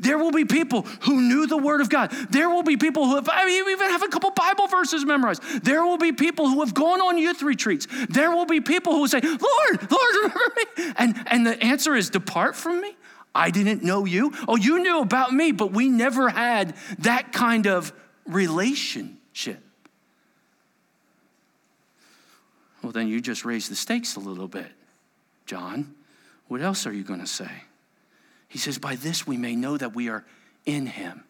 [0.00, 2.10] there will be people who knew the Word of God.
[2.30, 5.42] There will be people who have, I mean, even have a couple Bible verses memorized.
[5.64, 7.86] There will be people who have gone on youth retreats.
[8.08, 10.92] There will be people who say, Lord, Lord, remember me?
[10.96, 12.96] And, and the answer is, Depart from me.
[13.34, 14.32] I didn't know you.
[14.48, 17.92] Oh, you knew about me, but we never had that kind of
[18.26, 19.62] relationship.
[22.82, 24.70] Well, then you just raise the stakes a little bit,
[25.46, 25.94] John.
[26.48, 27.50] What else are you going to say?
[28.48, 30.24] He says, By this we may know that we are
[30.64, 31.24] in him.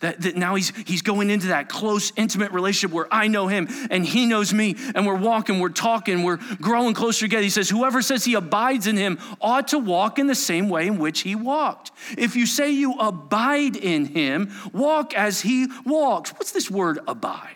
[0.00, 3.66] That, that, now he's, he's going into that close, intimate relationship where I know him
[3.90, 7.42] and he knows me, and we're walking, we're talking, we're growing closer together.
[7.42, 10.86] He says, Whoever says he abides in him ought to walk in the same way
[10.86, 11.92] in which he walked.
[12.18, 16.30] If you say you abide in him, walk as he walks.
[16.32, 17.54] What's this word abide?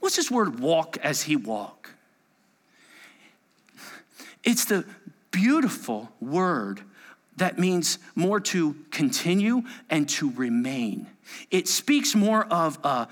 [0.00, 1.91] What's this word walk as he walk?
[4.44, 4.84] It's the
[5.30, 6.82] beautiful word
[7.36, 11.06] that means more to continue and to remain.
[11.50, 13.08] It speaks more of a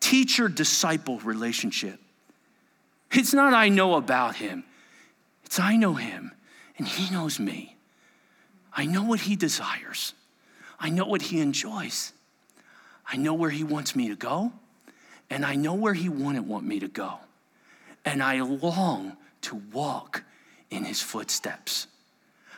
[0.00, 1.98] teacher disciple relationship.
[3.10, 4.64] It's not I know about him,
[5.44, 6.32] it's I know him
[6.76, 7.76] and he knows me.
[8.76, 10.14] I know what he desires,
[10.80, 12.12] I know what he enjoys,
[13.06, 14.52] I know where he wants me to go,
[15.30, 17.18] and I know where he wouldn't want me to go.
[18.04, 20.24] And I long to walk
[20.74, 21.86] in his footsteps.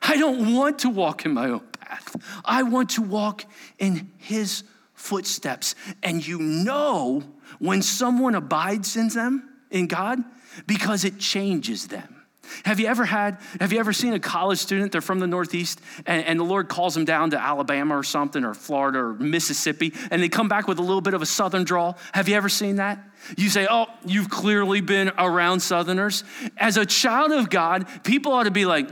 [0.03, 2.17] I don't want to walk in my own path.
[2.45, 3.45] I want to walk
[3.79, 4.63] in his
[4.95, 5.75] footsteps.
[6.03, 7.23] And you know
[7.59, 10.23] when someone abides in them, in God,
[10.67, 12.16] because it changes them.
[12.65, 15.81] Have you ever had, have you ever seen a college student, they're from the Northeast,
[16.07, 19.93] and, and, the Lord calls them down to Alabama or something, or Florida or Mississippi,
[20.11, 21.99] and they come back with a little bit of a Southern drawl?
[22.13, 22.99] Have you ever seen that?
[23.37, 26.25] You say, oh, you've clearly been around Southerners.
[26.57, 28.89] As a child of God, people ought to be like,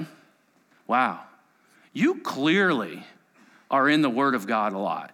[0.87, 1.21] wow,
[1.93, 3.05] you clearly
[3.71, 5.11] are in the Word of God a lot.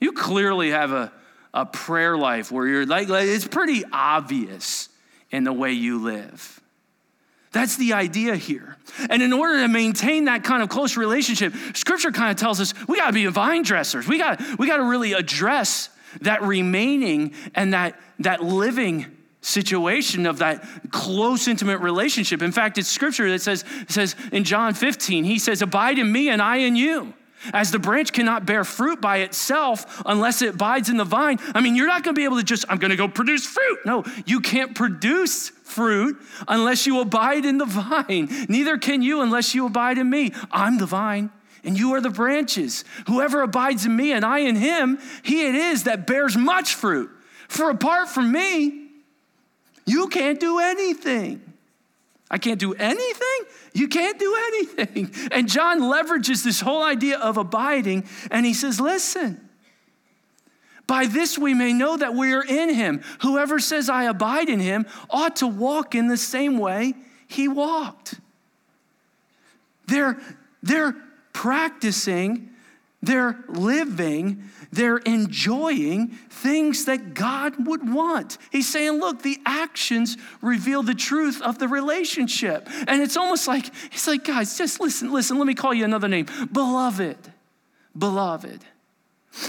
[0.00, 1.12] You clearly have a,
[1.52, 4.88] a prayer life where you're like, it's pretty obvious
[5.30, 6.60] in the way you live.
[7.54, 8.76] That's the idea here.
[9.08, 12.74] And in order to maintain that kind of close relationship, scripture kind of tells us
[12.88, 14.08] we got to be vine dressers.
[14.08, 15.88] We got we got to really address
[16.22, 19.06] that remaining and that that living
[19.40, 22.42] situation of that close intimate relationship.
[22.42, 26.30] In fact, it's scripture that says says in John 15, he says abide in me
[26.30, 27.14] and I in you.
[27.52, 31.38] As the branch cannot bear fruit by itself unless it abides in the vine.
[31.54, 33.46] I mean, you're not going to be able to just, I'm going to go produce
[33.46, 33.78] fruit.
[33.84, 36.16] No, you can't produce fruit
[36.48, 38.28] unless you abide in the vine.
[38.48, 40.32] Neither can you unless you abide in me.
[40.50, 41.30] I'm the vine
[41.64, 42.84] and you are the branches.
[43.06, 47.10] Whoever abides in me and I in him, he it is that bears much fruit.
[47.48, 48.88] For apart from me,
[49.86, 51.53] you can't do anything.
[52.34, 53.38] I can't do anything?
[53.74, 55.14] You can't do anything.
[55.30, 59.48] And John leverages this whole idea of abiding and he says, Listen,
[60.88, 63.02] by this we may know that we are in him.
[63.20, 66.94] Whoever says, I abide in him, ought to walk in the same way
[67.28, 68.18] he walked.
[69.86, 70.20] They're,
[70.60, 70.96] they're
[71.32, 72.50] practicing,
[73.00, 74.42] they're living,
[74.74, 78.38] they're enjoying things that God would want.
[78.50, 82.68] He's saying, look, the actions reveal the truth of the relationship.
[82.86, 86.08] And it's almost like, it's like, guys, just listen, listen, let me call you another
[86.08, 86.26] name.
[86.52, 87.18] Beloved,
[87.96, 88.64] beloved.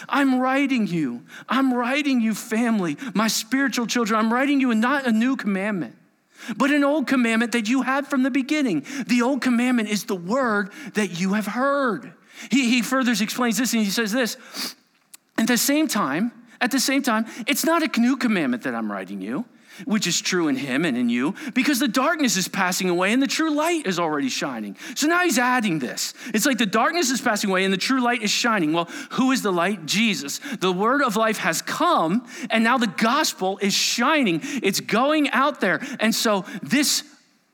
[0.10, 1.24] I'm writing you.
[1.48, 4.20] I'm writing you, family, my spiritual children.
[4.20, 5.96] I'm writing you not a new commandment,
[6.58, 8.86] but an old commandment that you had from the beginning.
[9.08, 12.14] The old commandment is the word that you have heard.
[12.50, 14.38] He, he further explains this and he says this
[15.38, 18.92] At the same time, at the same time, it's not a new commandment that I'm
[18.92, 19.46] writing you
[19.84, 23.22] which is true in him and in you, because the darkness is passing away and
[23.22, 24.78] the true light is already shining.
[24.96, 26.14] So now he's adding this.
[26.34, 28.72] It's like the darkness is passing away and the true light is shining.
[28.72, 29.86] Well, who is the light?
[29.86, 30.40] Jesus.
[30.60, 34.40] The word of life has come, and now the gospel is shining.
[34.64, 35.82] It's going out there.
[36.00, 37.04] And so this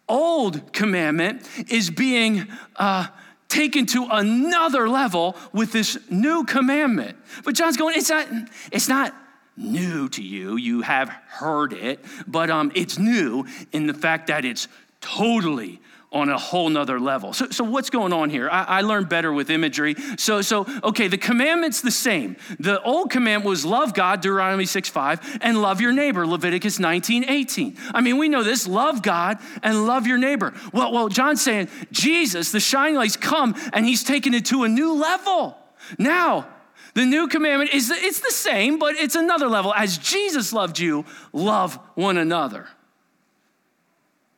[0.07, 3.07] old commandment is being uh,
[3.51, 7.17] taken to another level with this new commandment.
[7.43, 8.27] But John's going, it's not,
[8.71, 9.13] it's not
[9.57, 10.55] new to you.
[10.57, 14.67] You have heard it, but um, it's new in the fact that it's
[15.01, 15.81] totally
[16.11, 17.31] on a whole nother level.
[17.31, 18.49] So, so what's going on here?
[18.49, 19.95] I, I learned better with imagery.
[20.17, 22.35] So, so, okay, the commandment's the same.
[22.59, 27.29] The old command was love God, Deuteronomy 6 5, and love your neighbor, Leviticus 19
[27.29, 27.77] 18.
[27.93, 30.53] I mean, we know this love God and love your neighbor.
[30.73, 34.67] Well, well John's saying, Jesus, the shining light's come and he's taken it to a
[34.67, 35.57] new level.
[35.97, 36.47] Now,
[36.93, 39.73] the new commandment is it's the same, but it's another level.
[39.73, 42.67] As Jesus loved you, love one another.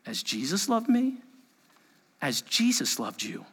[0.05, 1.17] As Jesus loved me,
[2.23, 3.45] as Jesus loved you.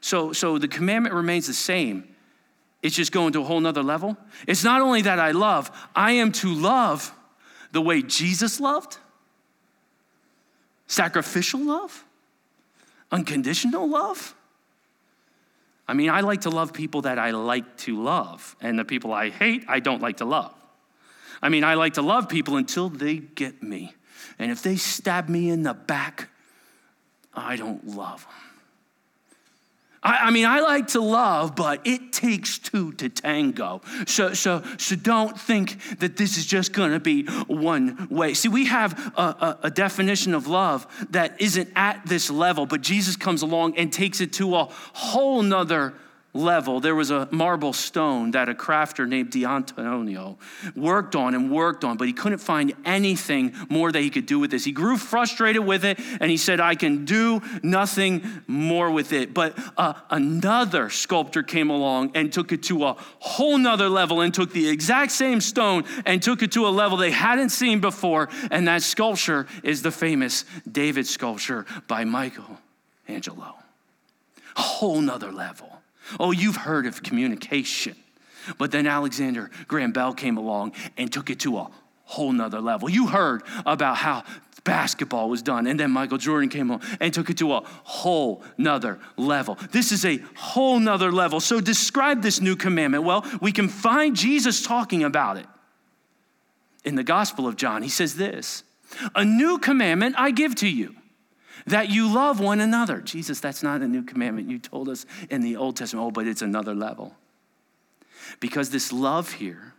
[0.00, 2.08] So, so the commandment remains the same.
[2.82, 4.16] It's just going to a whole nother level.
[4.46, 7.12] It's not only that I love, I am to love
[7.72, 8.98] the way Jesus loved
[10.88, 12.04] sacrificial love,
[13.10, 14.34] unconditional love.
[15.88, 19.12] I mean, I like to love people that I like to love, and the people
[19.12, 20.54] I hate, I don't like to love.
[21.42, 23.94] I mean, I like to love people until they get me.
[24.38, 26.28] And if they stab me in the back,
[27.36, 28.32] I don't love them.
[30.02, 33.80] I, I, mean, I like to love, but it takes two to tango.
[34.06, 38.34] So, so, so don't think that this is just going to be one way.
[38.34, 42.82] See, we have a, a, a definition of love that isn't at this level, but
[42.82, 45.94] Jesus comes along and takes it to a whole nother
[46.36, 50.38] level, there was a marble stone that a crafter named D'Antonio
[50.74, 54.38] worked on and worked on, but he couldn't find anything more that he could do
[54.38, 54.64] with this.
[54.64, 59.34] He grew frustrated with it and he said, I can do nothing more with it.
[59.34, 64.32] But uh, another sculptor came along and took it to a whole nother level and
[64.32, 68.28] took the exact same stone and took it to a level they hadn't seen before.
[68.50, 73.54] And that sculpture is the famous David sculpture by Michelangelo.
[74.56, 75.75] A whole nother level.
[76.18, 77.96] Oh, you've heard of communication.
[78.58, 81.70] But then Alexander Graham Bell came along and took it to a
[82.04, 82.88] whole nother level.
[82.88, 84.22] You heard about how
[84.64, 88.42] basketball was done, and then Michael Jordan came along and took it to a whole
[88.58, 89.56] nother level.
[89.70, 91.40] This is a whole nother level.
[91.40, 93.04] So describe this new commandment.
[93.04, 95.46] Well, we can find Jesus talking about it
[96.84, 97.82] in the Gospel of John.
[97.82, 98.62] He says this
[99.14, 100.94] A new commandment I give to you
[101.66, 103.00] that you love one another.
[103.00, 104.50] Jesus, that's not a new commandment.
[104.50, 107.14] You told us in the Old Testament, oh, but it's another level.
[108.40, 109.74] Because this love here,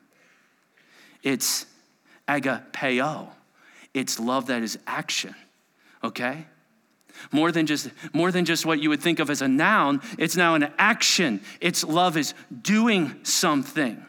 [1.24, 1.66] it's
[2.28, 3.30] agapeo,
[3.94, 5.36] it's love that is action,
[6.04, 6.46] okay?
[7.32, 10.36] More than just more than just what you would think of as a noun, it's
[10.36, 11.42] now an action.
[11.60, 14.06] It's love is doing something.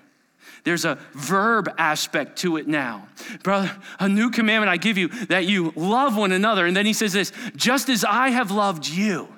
[0.69, 3.09] There's a verb aspect to it now.
[3.43, 6.67] Brother, a new commandment I give you that you love one another.
[6.67, 9.29] And then he says this just as I have loved you,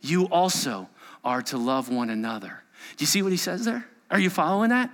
[0.00, 0.88] you also
[1.22, 2.64] are to love one another.
[2.96, 3.86] Do you see what he says there?
[4.10, 4.90] Are you following that?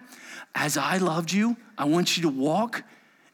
[0.55, 2.85] As I loved you, I want you to walk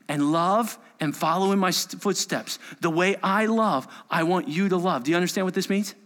[0.09, 2.61] and love and follow in my footsteps.
[2.81, 5.03] The way I love, I want you to love.
[5.03, 5.97] Do you understand what this means?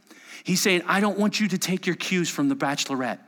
[0.42, 3.18] He's saying, I don't want you to take your cues from the bachelorette.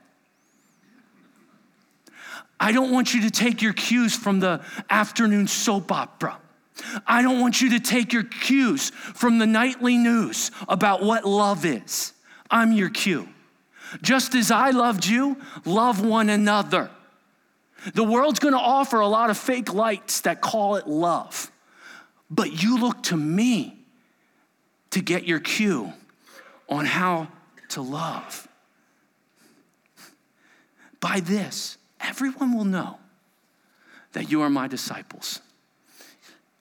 [2.61, 6.39] I don't want you to take your cues from the afternoon soap opera.
[7.07, 11.65] I don't want you to take your cues from the nightly news about what love
[11.65, 12.13] is.
[12.51, 13.29] I'm your cue.
[14.03, 16.91] Just as I loved you, love one another.
[17.95, 21.51] The world's gonna offer a lot of fake lights that call it love,
[22.31, 23.79] but you look to me
[24.91, 25.93] to get your cue
[26.69, 27.29] on how
[27.71, 28.49] to love.
[31.01, 32.99] By this, everyone will know
[34.13, 35.41] that you are my disciples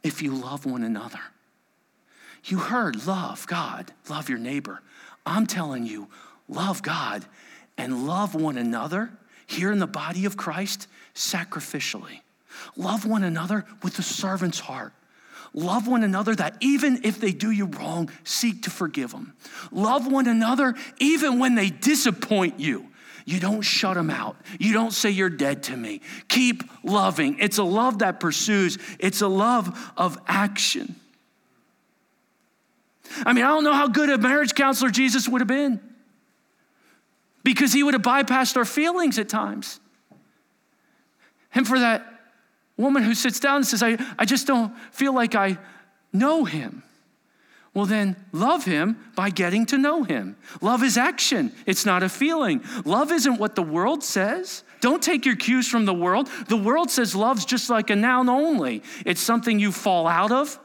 [0.04, 1.20] if you love one another.
[2.46, 4.82] You heard love God, love your neighbor.
[5.26, 6.08] I'm telling you,
[6.48, 7.26] love God
[7.78, 9.12] and love one another
[9.46, 12.22] here in the body of Christ sacrificially.
[12.76, 14.94] Love one another with a servant's heart.
[15.54, 19.34] Love one another that even if they do you wrong, seek to forgive them.
[19.72, 22.88] Love one another even when they disappoint you.
[23.28, 24.38] You don't shut them out.
[24.58, 26.00] You don't say you're dead to me.
[26.30, 27.40] Keep loving.
[27.40, 30.96] It's a love that pursues, it's a love of action.
[33.26, 35.82] I mean, I don't know how good a marriage counselor Jesus would have been
[37.44, 39.82] because he would have bypassed our feelings at times.
[41.54, 42.06] And for that
[42.78, 45.58] woman who sits down and says, I, I just don't feel like I
[46.14, 46.82] know him.
[47.78, 50.36] Well, then love him by getting to know him.
[50.62, 52.64] Love is action, it's not a feeling.
[52.86, 54.64] Love isn't what the world says.
[54.82, 56.28] Don't take your cues from the world.
[56.48, 60.60] The world says love's just like a noun only, it's something you fall out of,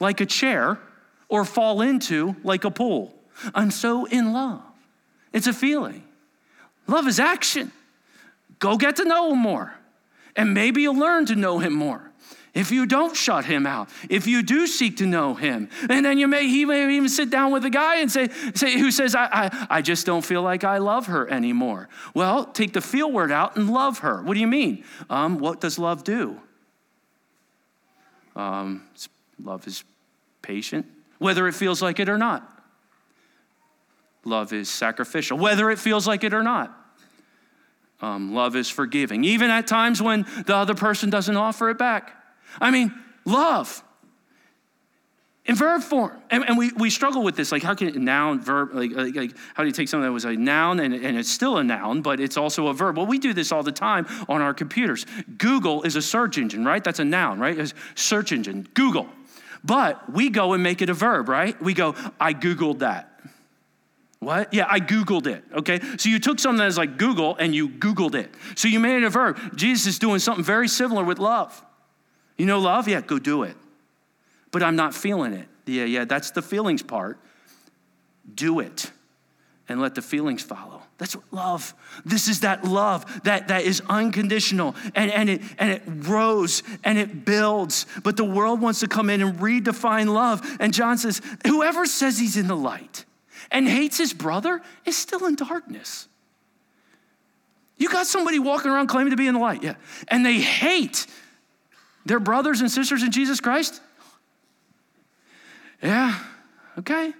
[0.00, 0.80] like a chair,
[1.28, 3.14] or fall into, like a pool.
[3.54, 4.60] I'm so in love.
[5.32, 6.02] It's a feeling.
[6.88, 7.70] Love is action.
[8.58, 9.72] Go get to know him more,
[10.34, 12.09] and maybe you'll learn to know him more.
[12.54, 15.68] If you don't shut him out, if you do seek to know him.
[15.88, 18.78] And then you may, he may even sit down with a guy and say, say
[18.78, 21.88] who says, I, I, I just don't feel like I love her anymore.
[22.14, 24.22] Well, take the feel word out and love her.
[24.22, 24.84] What do you mean?
[25.08, 26.40] Um, what does love do?
[28.34, 28.82] Um,
[29.42, 29.84] love is
[30.42, 30.86] patient,
[31.18, 32.46] whether it feels like it or not.
[34.24, 36.76] Love is sacrificial, whether it feels like it or not.
[38.02, 42.19] Um, love is forgiving, even at times when the other person doesn't offer it back.
[42.60, 42.94] I mean,
[43.24, 43.82] love
[45.50, 46.12] in verb form.
[46.30, 47.50] And, and, we, we struggle with this.
[47.50, 50.12] Like, how can a noun, verb, like, like, like, how do you take something that
[50.12, 52.96] was a noun and, and it's still a noun, but it's also a verb?
[52.96, 55.06] Well, we do this all the time on our computers.
[55.38, 56.84] Google is a search engine, right?
[56.84, 57.58] That's a noun, right?
[57.58, 59.08] It's search engine, Google.
[59.64, 61.60] But we go and make it a verb, right?
[61.60, 63.20] We go, I Googled that.
[64.20, 64.54] What?
[64.54, 65.42] Yeah, I Googled it.
[65.52, 65.80] Okay.
[65.96, 68.30] So you took something that's like Google and you Googled it.
[68.54, 69.56] So you made it a verb.
[69.56, 71.60] Jesus is doing something very similar with love.
[72.40, 72.88] You know love?
[72.88, 73.54] Yeah, go do it.
[74.50, 75.46] But I'm not feeling it.
[75.66, 77.18] Yeah, yeah, that's the feelings part.
[78.34, 78.90] Do it
[79.68, 80.80] and let the feelings follow.
[80.96, 81.74] That's what love.
[82.06, 86.96] This is that love that, that is unconditional and, and, it, and it grows and
[86.96, 87.84] it builds.
[88.02, 90.40] But the world wants to come in and redefine love.
[90.60, 93.04] And John says, whoever says he's in the light
[93.50, 96.08] and hates his brother is still in darkness.
[97.76, 99.74] You got somebody walking around claiming to be in the light, yeah,
[100.08, 101.06] and they hate
[102.10, 103.80] their brothers and sisters in Jesus Christ?
[105.80, 106.18] Yeah,
[106.76, 107.12] okay.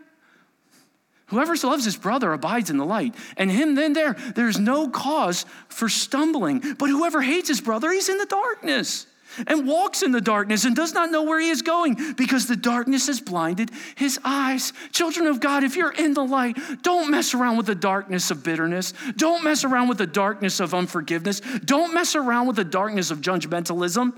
[1.27, 5.47] Whoever loves his brother abides in the light, and him then there, there's no cause
[5.69, 6.75] for stumbling.
[6.77, 9.07] But whoever hates his brother, he's in the darkness
[9.47, 12.57] and walks in the darkness and does not know where he is going because the
[12.57, 14.73] darkness has blinded his eyes.
[14.91, 18.43] Children of God, if you're in the light, don't mess around with the darkness of
[18.43, 18.93] bitterness.
[19.17, 21.43] Don't mess around with the darkness of unforgiveness.
[21.65, 24.15] Don't mess around with the darkness of judgmentalism.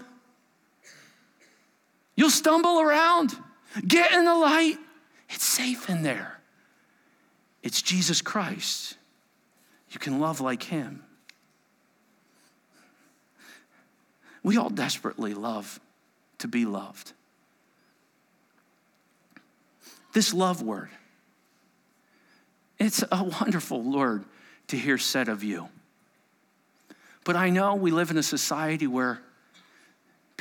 [2.16, 3.36] You'll stumble around.
[3.86, 4.78] Get in the light.
[5.30, 6.38] It's safe in there.
[7.62, 8.96] It's Jesus Christ.
[9.90, 11.04] You can love like him.
[14.42, 15.80] We all desperately love
[16.38, 17.12] to be loved.
[20.12, 20.90] This love word,
[22.78, 24.24] it's a wonderful word
[24.68, 25.68] to hear said of you.
[27.24, 29.20] But I know we live in a society where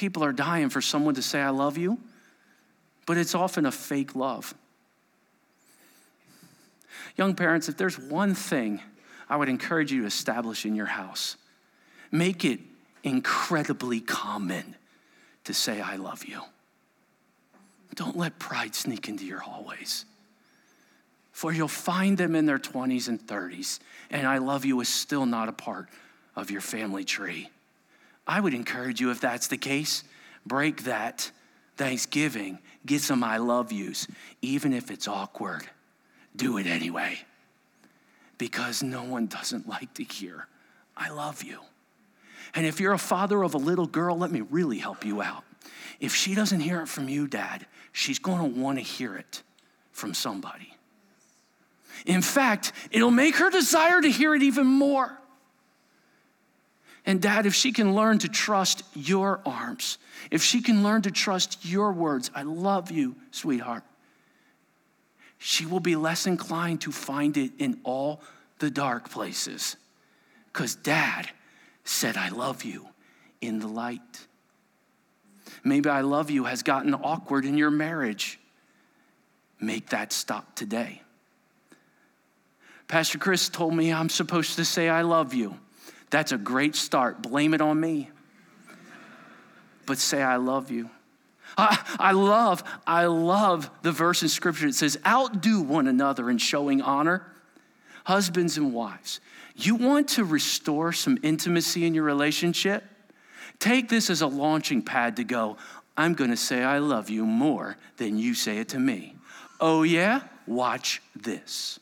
[0.02, 2.00] people are dying for someone to say, I love you,
[3.06, 4.52] but it's often a fake love.
[7.18, 8.82] Young parents, if there's one thing
[9.30, 11.38] I would encourage you to establish in your house,
[12.10, 12.60] make it
[13.04, 14.76] incredibly common
[15.44, 16.42] to say, I love you.
[17.94, 20.06] Don't let pride sneak into your hallways.
[21.32, 23.78] For you'll find them in their 20s and 30s,
[24.10, 25.90] and I love you is still not a part
[26.36, 27.52] of your family tree.
[28.32, 30.06] I would encourage you, if that's the case,
[30.46, 31.30] break that
[31.76, 34.08] Thanksgiving, get some I love yous,
[34.42, 35.64] even if it's awkward.
[36.34, 37.20] Do it anyway.
[38.38, 40.48] Because no one doesn't like to hear,
[40.96, 41.60] I love you.
[42.56, 45.44] And if you're a father of a little girl, let me really help you out.
[46.00, 49.44] If she doesn't hear it from you, dad, she's want to hear it
[49.92, 50.74] from somebody.
[52.06, 55.21] In fact, it'll make her desire to hear it even more.
[57.06, 59.98] And dad, if she can learn to trust your arms,
[60.30, 63.84] if she can learn to trust your words, I love you, sweetheart,
[65.40, 68.22] she will be less inclined to find it in all
[68.60, 69.76] the dark places.
[70.54, 71.30] Because dad
[71.84, 72.88] said, I love you
[73.42, 74.28] in the light.
[75.64, 78.40] Maybe I love you has gotten awkward in your marriage.
[79.60, 81.02] Make that stop today.
[82.88, 85.56] Pastor Chris told me I'm supposed to say, I love you.
[86.12, 87.24] That's a great start.
[87.24, 88.10] Blame it on me.
[89.88, 90.90] But say, I love you.
[91.58, 96.38] I, I, love, I love the verse in scripture that says, outdo one another in
[96.38, 97.26] showing honor.
[98.04, 99.20] Husbands and wives,
[99.56, 102.84] you want to restore some intimacy in your relationship?
[103.60, 105.58] Take this as a launching pad to go,
[105.96, 109.16] I'm to say I love you more than you say it to me.
[109.60, 110.22] Oh, yeah?
[110.48, 111.80] Watch this.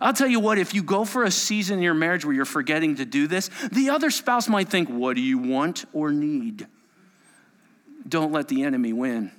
[0.00, 2.44] I'll tell you what, if you go for a season in your marriage where you're
[2.44, 6.66] forgetting to do this, the other spouse might think, What do you want or need?
[8.08, 9.32] Don't let the enemy win.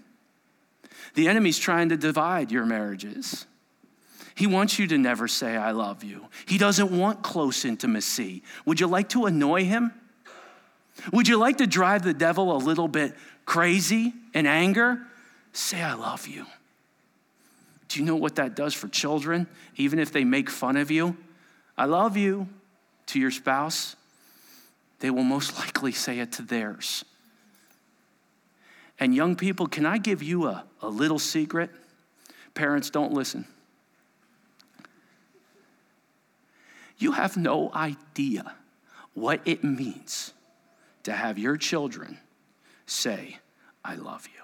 [1.13, 3.45] The enemy's trying to divide your marriages.
[4.35, 6.27] He wants you to never say, I love you.
[6.45, 8.43] He doesn't want close intimacy.
[8.65, 9.93] Would you like to annoy him?
[11.13, 15.01] Would you like to drive the devil a little bit crazy in anger?
[15.53, 16.45] Say, I love you.
[17.95, 21.15] Do you know what that does for children, even if they make fun of you?
[21.77, 22.49] I love you
[23.05, 23.95] to your spouse.
[24.99, 27.05] They will most likely say it to theirs.
[28.99, 31.69] And young people, can I give you a, a little secret?
[32.53, 33.45] Parents, don't listen.
[36.97, 38.55] You have no idea
[39.13, 40.33] what it means
[41.03, 42.17] to have your children
[42.87, 43.37] say,
[43.85, 44.43] I love you.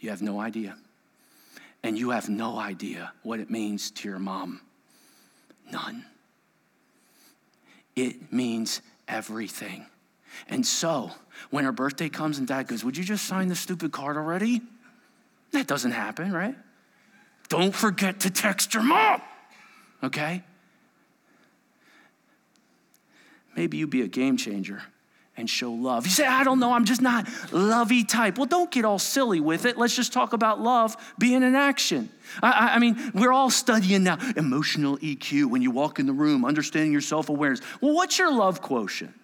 [0.00, 0.76] You have no idea.
[1.82, 4.60] And you have no idea what it means to your mom.
[5.70, 6.04] None.
[7.94, 9.86] It means everything.
[10.48, 11.10] And so,
[11.50, 14.60] when her birthday comes and dad goes, Would you just sign the stupid card already?
[15.52, 16.56] That doesn't happen, right?
[17.48, 19.22] Don't forget to text your mom,
[20.02, 20.42] okay?
[23.56, 24.82] Maybe you be a game changer
[25.38, 26.04] and show love.
[26.04, 28.36] You say, I don't know, I'm just not lovey type.
[28.36, 29.78] Well, don't get all silly with it.
[29.78, 32.10] Let's just talk about love being in action.
[32.42, 36.44] I, I, mean, we're all studying now emotional EQ when you walk in the room,
[36.44, 37.60] understanding your self awareness.
[37.80, 39.14] Well, what's your love quotient?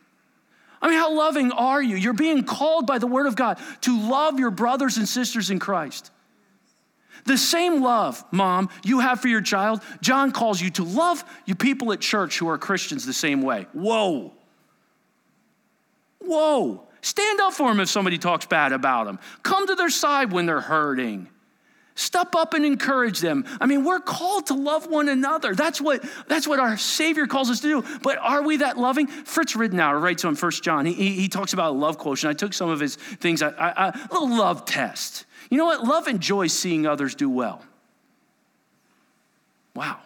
[0.80, 1.96] I mean, how loving are you?
[1.96, 5.58] You're being called by the Word of God to love your brothers and sisters in
[5.58, 6.12] Christ.
[7.24, 11.54] The same love, mom, you have for your child, John calls you to love you
[11.54, 13.66] people at church who are Christians the same way.
[13.72, 14.32] Whoa.
[16.24, 16.86] Whoa.
[17.00, 19.18] Stand up for them if somebody talks bad about them.
[19.42, 21.28] Come to their side when they're hurting.
[21.96, 23.44] Step up and encourage them.
[23.60, 25.54] I mean, we're called to love one another.
[25.54, 27.98] That's what, that's what our Savior calls us to do.
[28.02, 29.06] But are we that loving?
[29.06, 30.86] Fritz Ridenour writes on First John.
[30.86, 32.30] He, he, talks about a love quotient.
[32.30, 35.24] I took some of his things, a little love test.
[35.50, 35.84] You know what?
[35.84, 37.62] Love enjoys seeing others do well.
[39.76, 39.98] Wow.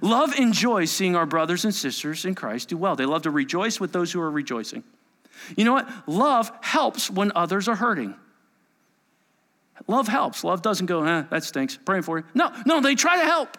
[0.00, 2.96] Love enjoys seeing our brothers and sisters in Christ do well.
[2.96, 4.82] They love to rejoice with those who are rejoicing.
[5.56, 5.88] You know what?
[6.08, 8.14] Love helps when others are hurting.
[9.88, 10.44] Love helps.
[10.44, 11.76] Love doesn't go, eh, that stinks.
[11.76, 12.24] Praying for you.
[12.34, 13.58] No, no, they try to help.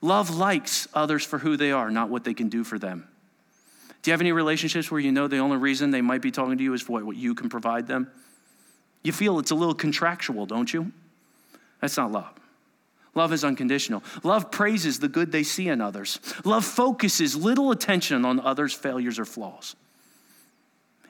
[0.00, 3.08] Love likes others for who they are, not what they can do for them.
[4.02, 6.58] Do you have any relationships where you know the only reason they might be talking
[6.58, 8.10] to you is for what you can provide them?
[9.02, 10.92] You feel it's a little contractual, don't you?
[11.80, 12.32] That's not love.
[13.14, 14.02] Love is unconditional.
[14.22, 16.18] Love praises the good they see in others.
[16.44, 19.76] Love focuses little attention on others' failures or flaws.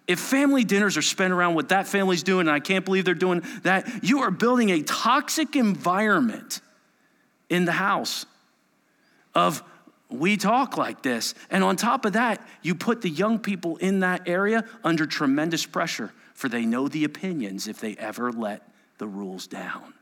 [0.07, 3.14] If family dinners are spent around what that family's doing, and I can't believe they're
[3.14, 6.61] doing that, you are building a toxic environment
[7.48, 8.26] in the house
[9.34, 9.62] of
[10.11, 11.34] we talk like this.
[11.50, 15.64] And on top of that, you put the young people in that area under tremendous
[15.66, 19.94] pressure, for they know the opinions if they ever let the rules down.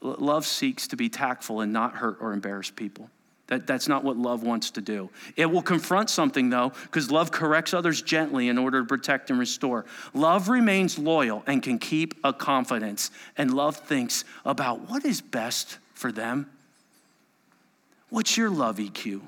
[0.00, 3.10] Love seeks to be tactful and not hurt or embarrass people.
[3.50, 5.10] That, that's not what love wants to do.
[5.34, 9.40] It will confront something, though, because love corrects others gently in order to protect and
[9.40, 9.84] restore.
[10.14, 15.78] Love remains loyal and can keep a confidence, and love thinks about what is best
[15.94, 16.48] for them.
[18.08, 19.20] What's your love EQ?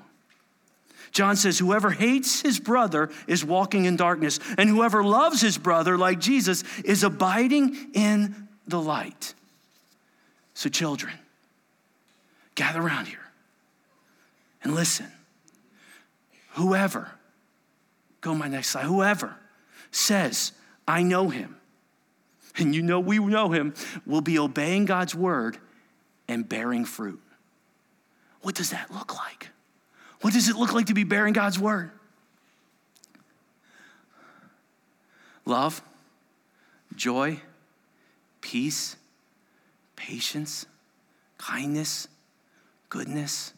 [1.10, 5.98] John says, Whoever hates his brother is walking in darkness, and whoever loves his brother,
[5.98, 9.34] like Jesus, is abiding in the light.
[10.54, 11.14] So, children,
[12.54, 13.18] gather around here.
[14.62, 15.10] And listen,
[16.50, 17.10] whoever,
[18.20, 19.36] go my next slide, whoever
[19.90, 20.52] says,
[20.86, 21.56] I know him,
[22.56, 23.74] and you know we know him,
[24.06, 25.58] will be obeying God's word
[26.28, 27.20] and bearing fruit.
[28.42, 29.48] What does that look like?
[30.20, 31.90] What does it look like to be bearing God's word?
[35.44, 35.82] Love,
[36.94, 37.40] joy,
[38.40, 38.94] peace,
[39.96, 40.66] patience,
[41.38, 42.06] kindness,
[42.88, 43.52] goodness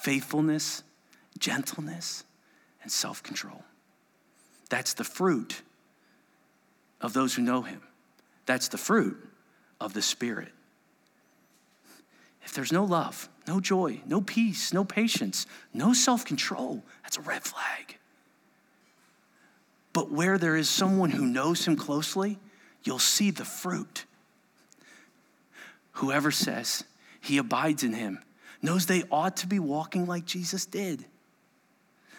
[0.00, 0.82] faithfulness,
[1.38, 2.24] gentleness,
[2.82, 3.64] and self control.
[4.70, 5.62] That's the fruit
[7.00, 7.82] of those who know him.
[8.46, 9.16] That's the fruit
[9.80, 10.52] of the Spirit.
[12.44, 17.22] If there's no love, no joy, no peace, no patience, no self control, that's a
[17.22, 17.98] red flag.
[19.92, 22.38] But where there is someone who knows him closely,
[22.84, 24.04] you'll see the fruit.
[25.92, 26.84] Whoever says
[27.20, 28.20] he abides in him
[28.62, 31.04] knows they ought to be walking like Jesus did.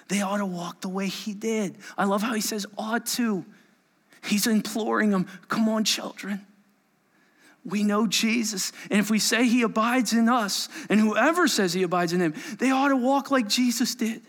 [0.08, 1.78] They ought to walk the way he did.
[1.98, 3.46] I love how he says ought to.
[4.24, 6.46] He's imploring them, come on, children.
[7.64, 8.72] We know Jesus.
[8.90, 12.34] And if we say he abides in us, and whoever says he abides in him,
[12.58, 14.22] they ought to walk like Jesus did.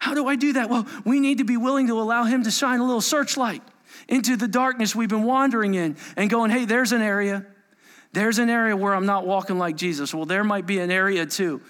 [0.00, 0.68] How do I do that?
[0.68, 3.62] Well, we need to be willing to allow him to shine a little searchlight
[4.08, 7.46] into the darkness we've been wandering in and going, hey, there's an area.
[8.12, 10.14] There's an area where I'm not walking like Jesus.
[10.14, 11.62] Well, there might be an area too.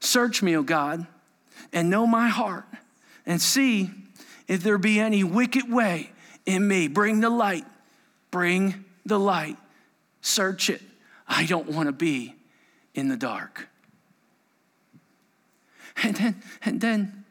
[0.00, 1.06] Search me, O God,
[1.72, 2.64] and know my heart,
[3.26, 3.90] and see
[4.48, 6.10] if there be any wicked way
[6.46, 6.88] in me.
[6.88, 7.66] Bring the light.
[8.30, 9.56] Bring the light.
[10.20, 10.82] Search it.
[11.28, 12.34] I don't want to be
[12.94, 13.68] in the dark.
[16.02, 17.24] And then, and then,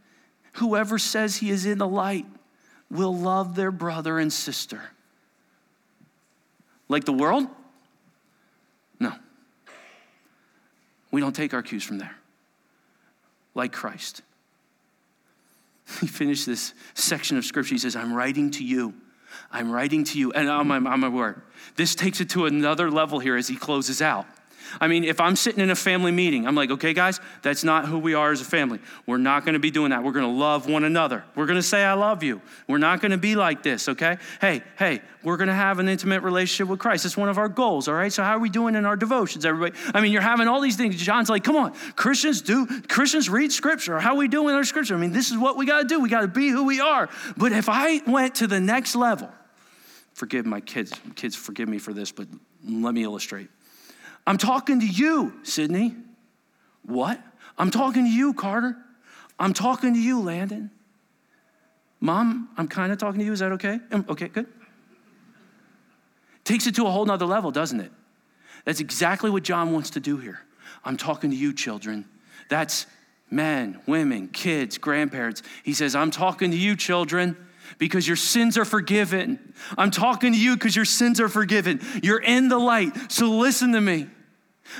[0.54, 2.26] whoever says he is in the light
[2.90, 4.82] will love their brother and sister.
[6.88, 7.48] Like the world?
[11.14, 12.16] We don't take our cues from there.
[13.56, 14.24] Like Christ.
[16.02, 17.76] He finished this section of scripture.
[17.76, 18.96] He says, I'm writing to you.
[19.52, 20.32] I'm writing to you.
[20.32, 21.42] And I'm, I'm, I'm.
[21.76, 24.26] This takes it to another level here as he closes out.
[24.80, 27.88] I mean, if I'm sitting in a family meeting, I'm like, okay, guys, that's not
[27.88, 28.80] who we are as a family.
[29.06, 30.04] We're not going to be doing that.
[30.04, 31.24] We're going to love one another.
[31.36, 32.42] We're going to say, I love you.
[32.68, 34.18] We're not going to be like this, okay?
[34.42, 37.04] Hey, hey, we're going to have an intimate relationship with Christ.
[37.04, 38.12] That's one of our goals, all right?
[38.12, 39.76] So, how are we doing in our devotions, everybody?
[39.94, 40.96] I mean, you're having all these things.
[40.98, 44.00] John's like, come on, Christians do, Christians read scripture.
[44.00, 44.96] How are we doing our scripture?
[44.96, 46.00] I mean, this is what we got to do.
[46.00, 47.10] We got to be who we are.
[47.38, 49.32] But if I went to the next level,
[50.14, 52.28] forgive my kids, kids, forgive me for this, but
[52.68, 53.50] let me illustrate.
[54.26, 55.96] I'm talking to you, Sydney.
[56.84, 57.22] What?
[57.58, 58.78] I'm talking to you, Carter.
[59.40, 60.72] I'm talking to you, Landon.
[62.00, 63.34] Mom, I'm kind of talking to you.
[63.34, 63.80] Is that okay?
[63.92, 64.48] Okay, good.
[66.44, 67.92] Takes it to a whole nother level, doesn't it?
[68.66, 70.42] That's exactly what John wants to do here.
[70.84, 72.06] I'm talking to you, children.
[72.50, 72.86] That's
[73.30, 75.44] men, women, kids, grandparents.
[75.64, 77.38] He says, I'm talking to you, children
[77.78, 79.54] because your sins are forgiven.
[79.78, 81.82] I'm talking to you because your sins are forgiven.
[82.02, 84.08] You're in the light, so listen to me.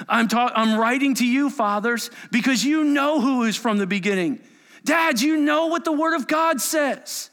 [0.08, 4.40] I'm, ta- I'm writing to you, fathers, because you know who is from the beginning.
[4.86, 7.30] Dads, you know what the Word of God says.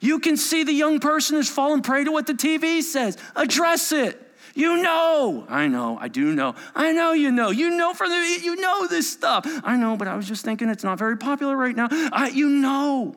[0.00, 3.16] You can see the young person is fallen prey to what the TV says.
[3.36, 4.20] Address it.
[4.54, 5.46] You know.
[5.48, 5.98] I know.
[6.00, 6.54] I do know.
[6.74, 7.50] I know you know.
[7.50, 9.46] You know from the you know this stuff.
[9.64, 11.88] I know, but I was just thinking it's not very popular right now.
[11.90, 13.16] I, you know.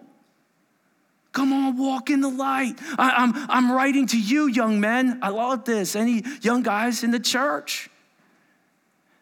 [1.38, 2.80] Come on, walk in the light.
[2.98, 5.20] I, am I'm, I'm writing to you, young men.
[5.22, 5.96] I love this.
[5.96, 7.92] Any young guys in the church?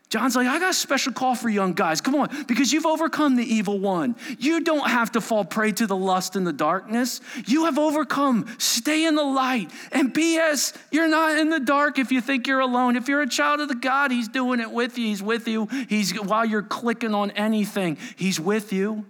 [0.07, 1.99] John's like, I got a special call for young guys.
[1.99, 4.15] Come on, because you've overcome the evil one.
[4.39, 7.19] You don't have to fall prey to the lust and the darkness.
[7.47, 8.45] You have overcome.
[8.59, 9.69] Stay in the light.
[9.91, 12.95] And P.S., you're not in the dark if you think you're alone.
[12.95, 15.07] If you're a child of the God, He's doing it with you.
[15.07, 15.67] He's with you.
[15.89, 19.05] He's while you're clicking on anything, He's with you.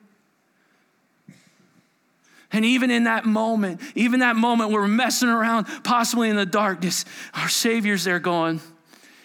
[2.55, 6.45] And even in that moment, even that moment where we're messing around, possibly in the
[6.45, 7.03] darkness,
[7.33, 8.61] our Savior's there going,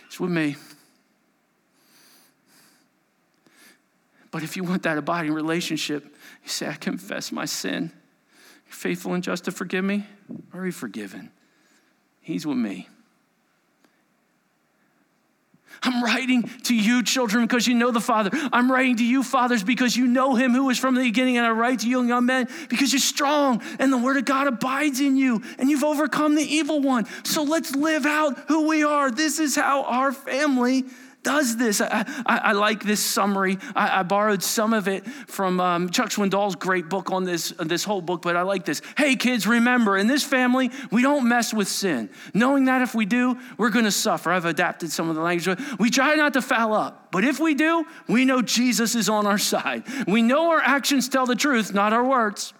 [0.06, 0.56] It's with me.
[4.32, 6.04] But if you want that abiding relationship,
[6.42, 7.92] you say, I confess my sin.
[8.66, 10.06] You're faithful and just to forgive me.
[10.52, 11.30] Are you forgiven.
[12.20, 12.88] He's with me.
[15.82, 18.30] I'm writing to you, children, because you know the Father.
[18.52, 21.38] I'm writing to you, fathers, because you know him who is from the beginning.
[21.38, 24.46] And I write to you, young men, because you're strong and the word of God
[24.46, 27.06] abides in you and you've overcome the evil one.
[27.24, 29.10] So let's live out who we are.
[29.10, 30.84] This is how our family
[31.22, 31.80] does this.
[31.80, 33.58] I, I, I like this summary.
[33.74, 37.84] I, I, borrowed some of it from um, Chuck Swindoll's great book on this, this
[37.84, 38.82] whole book, but I like this.
[38.96, 42.10] Hey, kids, remember, in this family, we don't mess with sin.
[42.34, 44.30] Knowing that if we do, we're going to suffer.
[44.30, 45.58] I've adapted some of the language.
[45.78, 49.26] We try not to foul up, but if we do, we know Jesus is on
[49.26, 49.84] our side.
[50.06, 52.52] We know our actions tell the truth, not our words.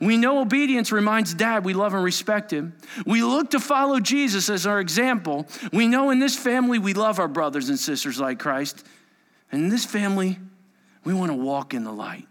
[0.00, 2.76] We know obedience reminds dad we love and respect him.
[3.06, 5.46] We look to follow Jesus as our example.
[5.72, 8.84] We know in this family we love our brothers and sisters like Christ.
[9.52, 10.38] And in this family,
[11.04, 12.26] we want to walk in the light.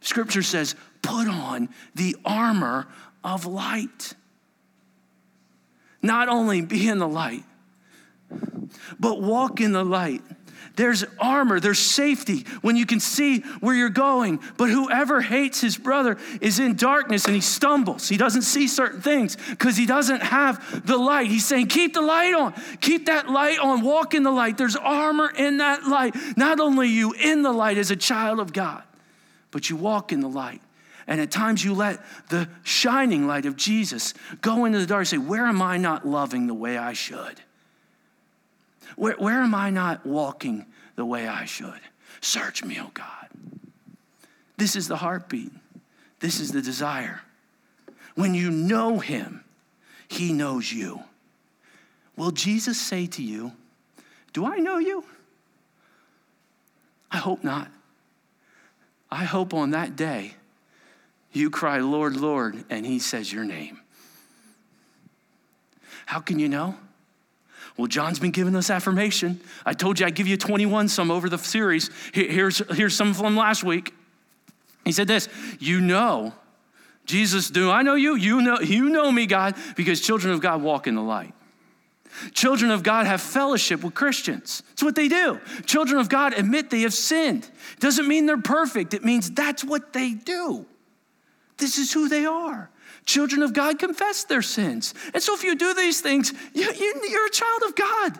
[0.00, 2.86] Scripture says, put on the armor
[3.22, 4.14] of light.
[6.02, 7.44] Not only be in the light,
[9.00, 10.22] but walk in the light.
[10.76, 14.40] There's armor, there's safety when you can see where you're going.
[14.56, 18.08] But whoever hates his brother is in darkness and he stumbles.
[18.08, 21.28] He doesn't see certain things because he doesn't have the light.
[21.28, 24.58] He's saying, Keep the light on, keep that light on, walk in the light.
[24.58, 26.16] There's armor in that light.
[26.36, 28.82] Not only you in the light as a child of God,
[29.52, 30.60] but you walk in the light.
[31.06, 35.08] And at times you let the shining light of Jesus go into the dark and
[35.08, 37.40] say, Where am I not loving the way I should?
[38.96, 40.66] Where, where am I not walking
[40.96, 41.80] the way I should?
[42.20, 43.28] Search me, oh God.
[44.56, 45.52] This is the heartbeat.
[46.20, 47.20] This is the desire.
[48.14, 49.44] When you know Him,
[50.08, 51.02] He knows you.
[52.16, 53.52] Will Jesus say to you,
[54.32, 55.04] Do I know you?
[57.10, 57.68] I hope not.
[59.10, 60.34] I hope on that day
[61.32, 63.80] you cry, Lord, Lord, and He says your name.
[66.06, 66.76] How can you know?
[67.76, 69.40] Well, John's been giving us affirmation.
[69.66, 71.90] I told you I'd give you 21 some over the series.
[72.12, 73.92] Here's, here's some from last week.
[74.84, 76.34] He said this You know,
[77.04, 78.14] Jesus, do I know you?
[78.14, 81.32] You know, you know me, God, because children of God walk in the light.
[82.32, 84.62] Children of God have fellowship with Christians.
[84.68, 85.40] That's what they do.
[85.66, 87.50] Children of God admit they have sinned.
[87.80, 90.66] Doesn't mean they're perfect, it means that's what they do.
[91.56, 92.70] This is who they are.
[93.06, 94.94] Children of God confess their sins.
[95.12, 98.18] And so if you do these things, you, you're a child of God.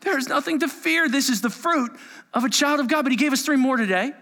[0.00, 1.08] There's nothing to fear.
[1.08, 1.92] This is the fruit
[2.34, 3.02] of a child of God.
[3.02, 4.12] But he gave us three more today.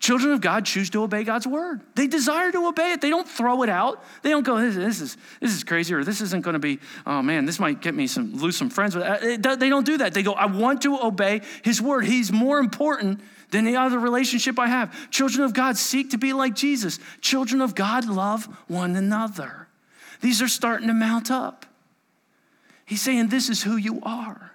[0.00, 1.80] Children of God choose to obey God's word.
[1.94, 3.00] They desire to obey it.
[3.00, 4.02] They don't throw it out.
[4.22, 6.80] They don't go, this, this is, this is crazy, or this isn't going to be,
[7.06, 8.96] oh man, this might get me some, lose some friends.
[8.96, 10.12] Uh, they don't do that.
[10.12, 12.04] They go, I want to obey his word.
[12.04, 13.20] He's more important
[13.52, 15.10] than the other relationship I have.
[15.10, 16.98] Children of God seek to be like Jesus.
[17.20, 19.68] Children of God love one another.
[20.20, 21.66] These are starting to mount up.
[22.84, 24.50] He's saying, This is who you are.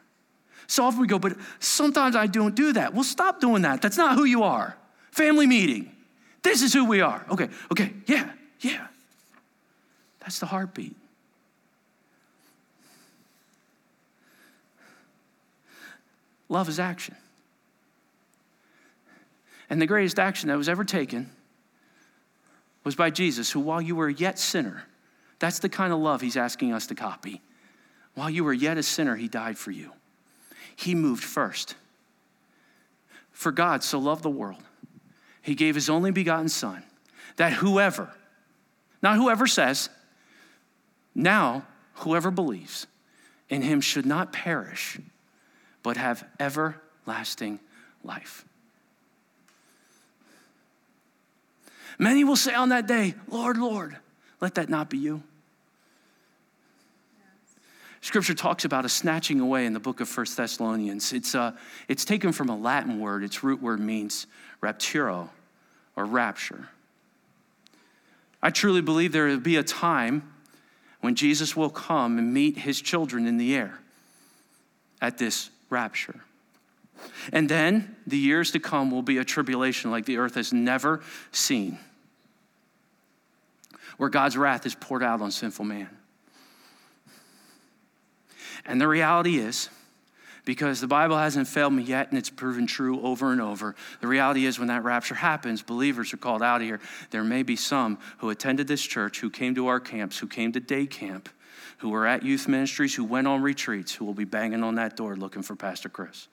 [0.65, 2.93] So often we go, but sometimes I don't do that.
[2.93, 3.81] Well, stop doing that.
[3.81, 4.75] That's not who you are.
[5.11, 5.95] Family meeting.
[6.41, 7.25] This is who we are.
[7.31, 8.87] Okay, okay, yeah, yeah.
[10.19, 10.95] That's the heartbeat.
[16.49, 17.15] Love is action.
[19.69, 21.29] And the greatest action that was ever taken
[22.83, 24.83] was by Jesus, who, while you were yet sinner,
[25.39, 27.41] that's the kind of love he's asking us to copy.
[28.13, 29.91] While you were yet a sinner, he died for you.
[30.75, 31.75] He moved first.
[33.31, 34.63] For God so loved the world,
[35.41, 36.83] he gave his only begotten Son,
[37.35, 38.09] that whoever,
[39.03, 39.89] not whoever says,
[41.13, 41.63] now
[41.95, 42.87] whoever believes
[43.49, 44.99] in him should not perish,
[45.83, 47.59] but have everlasting
[48.03, 48.45] life.
[51.99, 53.97] Many will say on that day, Lord, Lord,
[54.39, 55.23] let that not be you.
[58.01, 61.11] Scripture talks about a snatching away in the book of First Thessalonians.
[61.11, 61.53] It's, uh,
[61.87, 63.23] it's taken from a Latin word.
[63.23, 64.27] Its root word means
[64.61, 65.29] rapturo
[65.95, 66.69] or rapture.
[68.41, 70.31] I truly believe there will be a time
[71.01, 73.79] when Jesus will come and meet his children in the air
[75.01, 76.21] at this rapture.
[77.33, 81.01] And then the years to come will be a tribulation like the earth has never
[81.31, 81.79] seen
[83.97, 85.89] where God's wrath is poured out on sinful man.
[88.65, 89.69] And the reality is,
[90.45, 93.75] because the Bible hasn't failed me yet and it's proven true over and over.
[93.99, 96.79] The reality is, when that rapture happens, believers are called out of here.
[97.11, 100.53] There may be some who attended this church, who came to our camps, who came
[100.53, 101.27] to day camp,
[101.79, 104.95] who were at youth ministries, who went on retreats, who will be banging on that
[104.95, 106.29] door looking for Pastor Chris.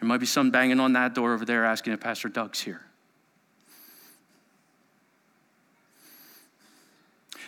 [0.00, 2.80] There might be some banging on that door over there asking if Pastor Doug's here.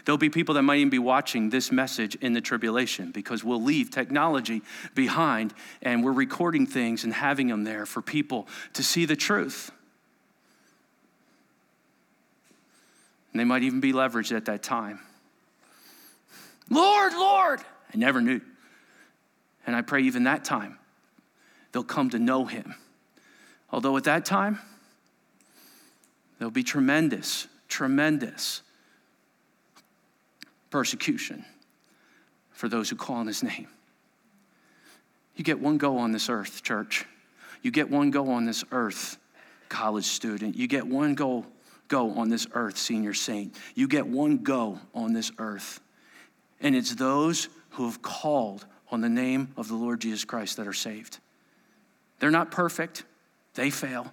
[0.05, 3.62] There'll be people that might even be watching this message in the tribulation because we'll
[3.62, 4.62] leave technology
[4.94, 9.70] behind and we're recording things and having them there for people to see the truth.
[13.32, 15.00] And they might even be leveraged at that time.
[16.68, 17.61] Lord, Lord,
[17.92, 18.40] I never knew.
[19.66, 20.78] And I pray even that time
[21.70, 22.74] they'll come to know him.
[23.70, 24.59] Although at that time,
[26.38, 28.61] there'll be tremendous, tremendous
[30.72, 31.44] persecution
[32.50, 33.68] for those who call on his name.
[35.36, 37.04] You get one go on this earth, church.
[37.62, 39.18] You get one go on this earth,
[39.68, 40.56] college student.
[40.56, 41.46] You get one go,
[41.86, 43.54] go on this earth, senior saint.
[43.74, 45.80] You get one go on this earth.
[46.60, 50.66] And it's those who have called on the name of the Lord Jesus Christ that
[50.66, 51.18] are saved.
[52.18, 53.04] They're not perfect,
[53.54, 54.12] they fail,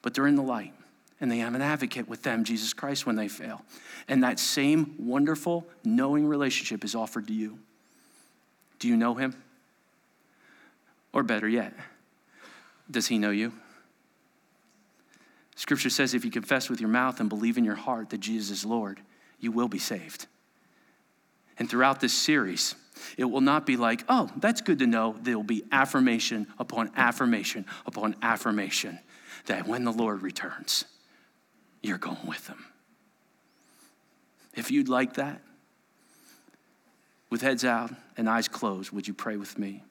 [0.00, 0.74] but they're in the light
[1.22, 3.64] and they have an advocate with them, Jesus Christ, when they fail.
[4.08, 7.60] And that same wonderful, knowing relationship is offered to you.
[8.80, 9.40] Do you know him?
[11.12, 11.74] Or better yet,
[12.90, 13.52] does he know you?
[15.54, 18.50] Scripture says if you confess with your mouth and believe in your heart that Jesus
[18.50, 18.98] is Lord,
[19.38, 20.26] you will be saved.
[21.56, 22.74] And throughout this series,
[23.16, 25.14] it will not be like, oh, that's good to know.
[25.22, 28.98] There will be affirmation upon affirmation upon affirmation
[29.46, 30.86] that when the Lord returns,
[31.82, 32.64] you're going with them.
[34.54, 35.40] If you'd like that,
[37.30, 39.82] with heads out and eyes closed, would you pray with me?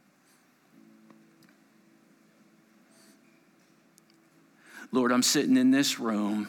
[4.92, 6.48] Lord, I'm sitting in this room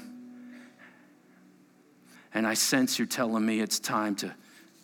[2.34, 4.34] and I sense you're telling me it's time to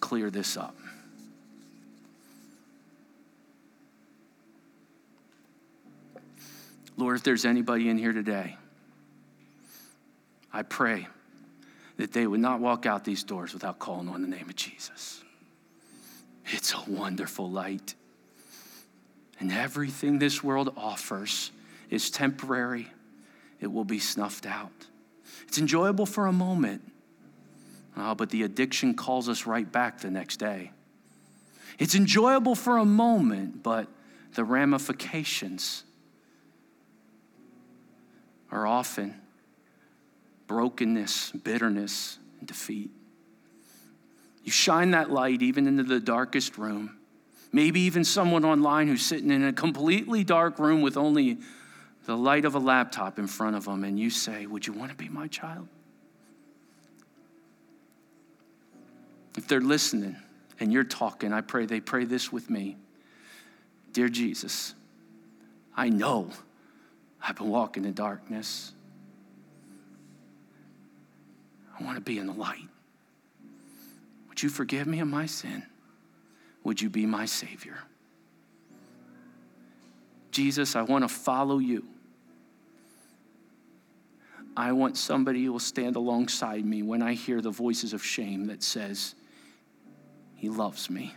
[0.00, 0.76] clear this up.
[6.96, 8.56] Lord, if there's anybody in here today
[10.53, 11.07] I pray
[11.96, 15.22] that they would not walk out these doors without calling on the name of Jesus.
[16.46, 17.94] It's a wonderful light.
[19.40, 21.53] And everything this world offers
[21.90, 22.88] is temporary,
[23.61, 24.86] it will be snuffed out.
[25.46, 26.82] It's enjoyable for a moment,
[27.96, 30.72] uh, but the addiction calls us right back the next day.
[31.78, 33.88] It's enjoyable for a moment, but
[34.34, 35.84] the ramifications
[38.51, 39.14] are often
[40.49, 42.90] brokenness, bitterness, and defeat.
[44.42, 46.96] You shine that light even into the darkest room.
[47.53, 51.38] Maybe even someone online who's sitting in a completely dark room with only
[52.07, 54.90] the light of a laptop in front of them, and you say, Would you want
[54.90, 55.68] to be my child?
[59.36, 60.16] If they're listening
[60.59, 62.76] and you're talking, I pray they pray this with me
[63.92, 64.74] Dear Jesus,
[65.76, 66.30] I know
[67.22, 68.72] I've been walking in darkness.
[71.79, 72.68] I want to be in the light.
[74.29, 75.64] Would you forgive me of my sin?
[76.64, 77.79] Would you be my Savior?
[80.31, 81.85] Jesus, I want to follow you.
[84.57, 88.47] I want somebody who will stand alongside me when I hear the voices of shame
[88.49, 89.14] that says,
[90.35, 91.14] He loves me.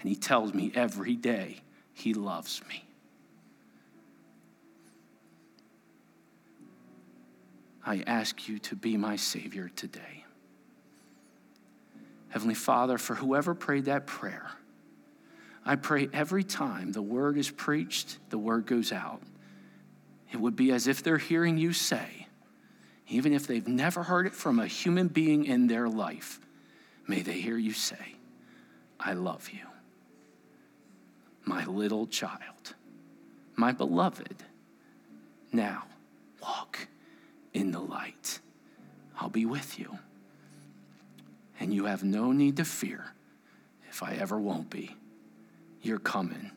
[0.00, 1.60] And He tells me every day,
[1.92, 2.85] He loves me.
[7.86, 10.24] I ask you to be my Savior today.
[12.30, 14.50] Heavenly Father, for whoever prayed that prayer,
[15.64, 19.22] I pray every time the word is preached, the word goes out.
[20.32, 22.26] It would be as if they're hearing you say,
[23.08, 26.40] even if they've never heard it from a human being in their life,
[27.06, 28.16] may they hear you say,
[28.98, 29.60] I love you.
[31.44, 32.74] My little child,
[33.54, 34.42] my beloved,
[35.52, 35.84] now
[36.42, 36.88] walk
[37.56, 38.40] in the light.
[39.18, 39.98] I'll be with you
[41.58, 43.14] and you have no need to fear
[43.88, 44.94] if I ever won't be.
[45.80, 46.50] You're coming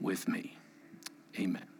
[0.00, 0.56] with me.
[1.38, 1.73] Amen.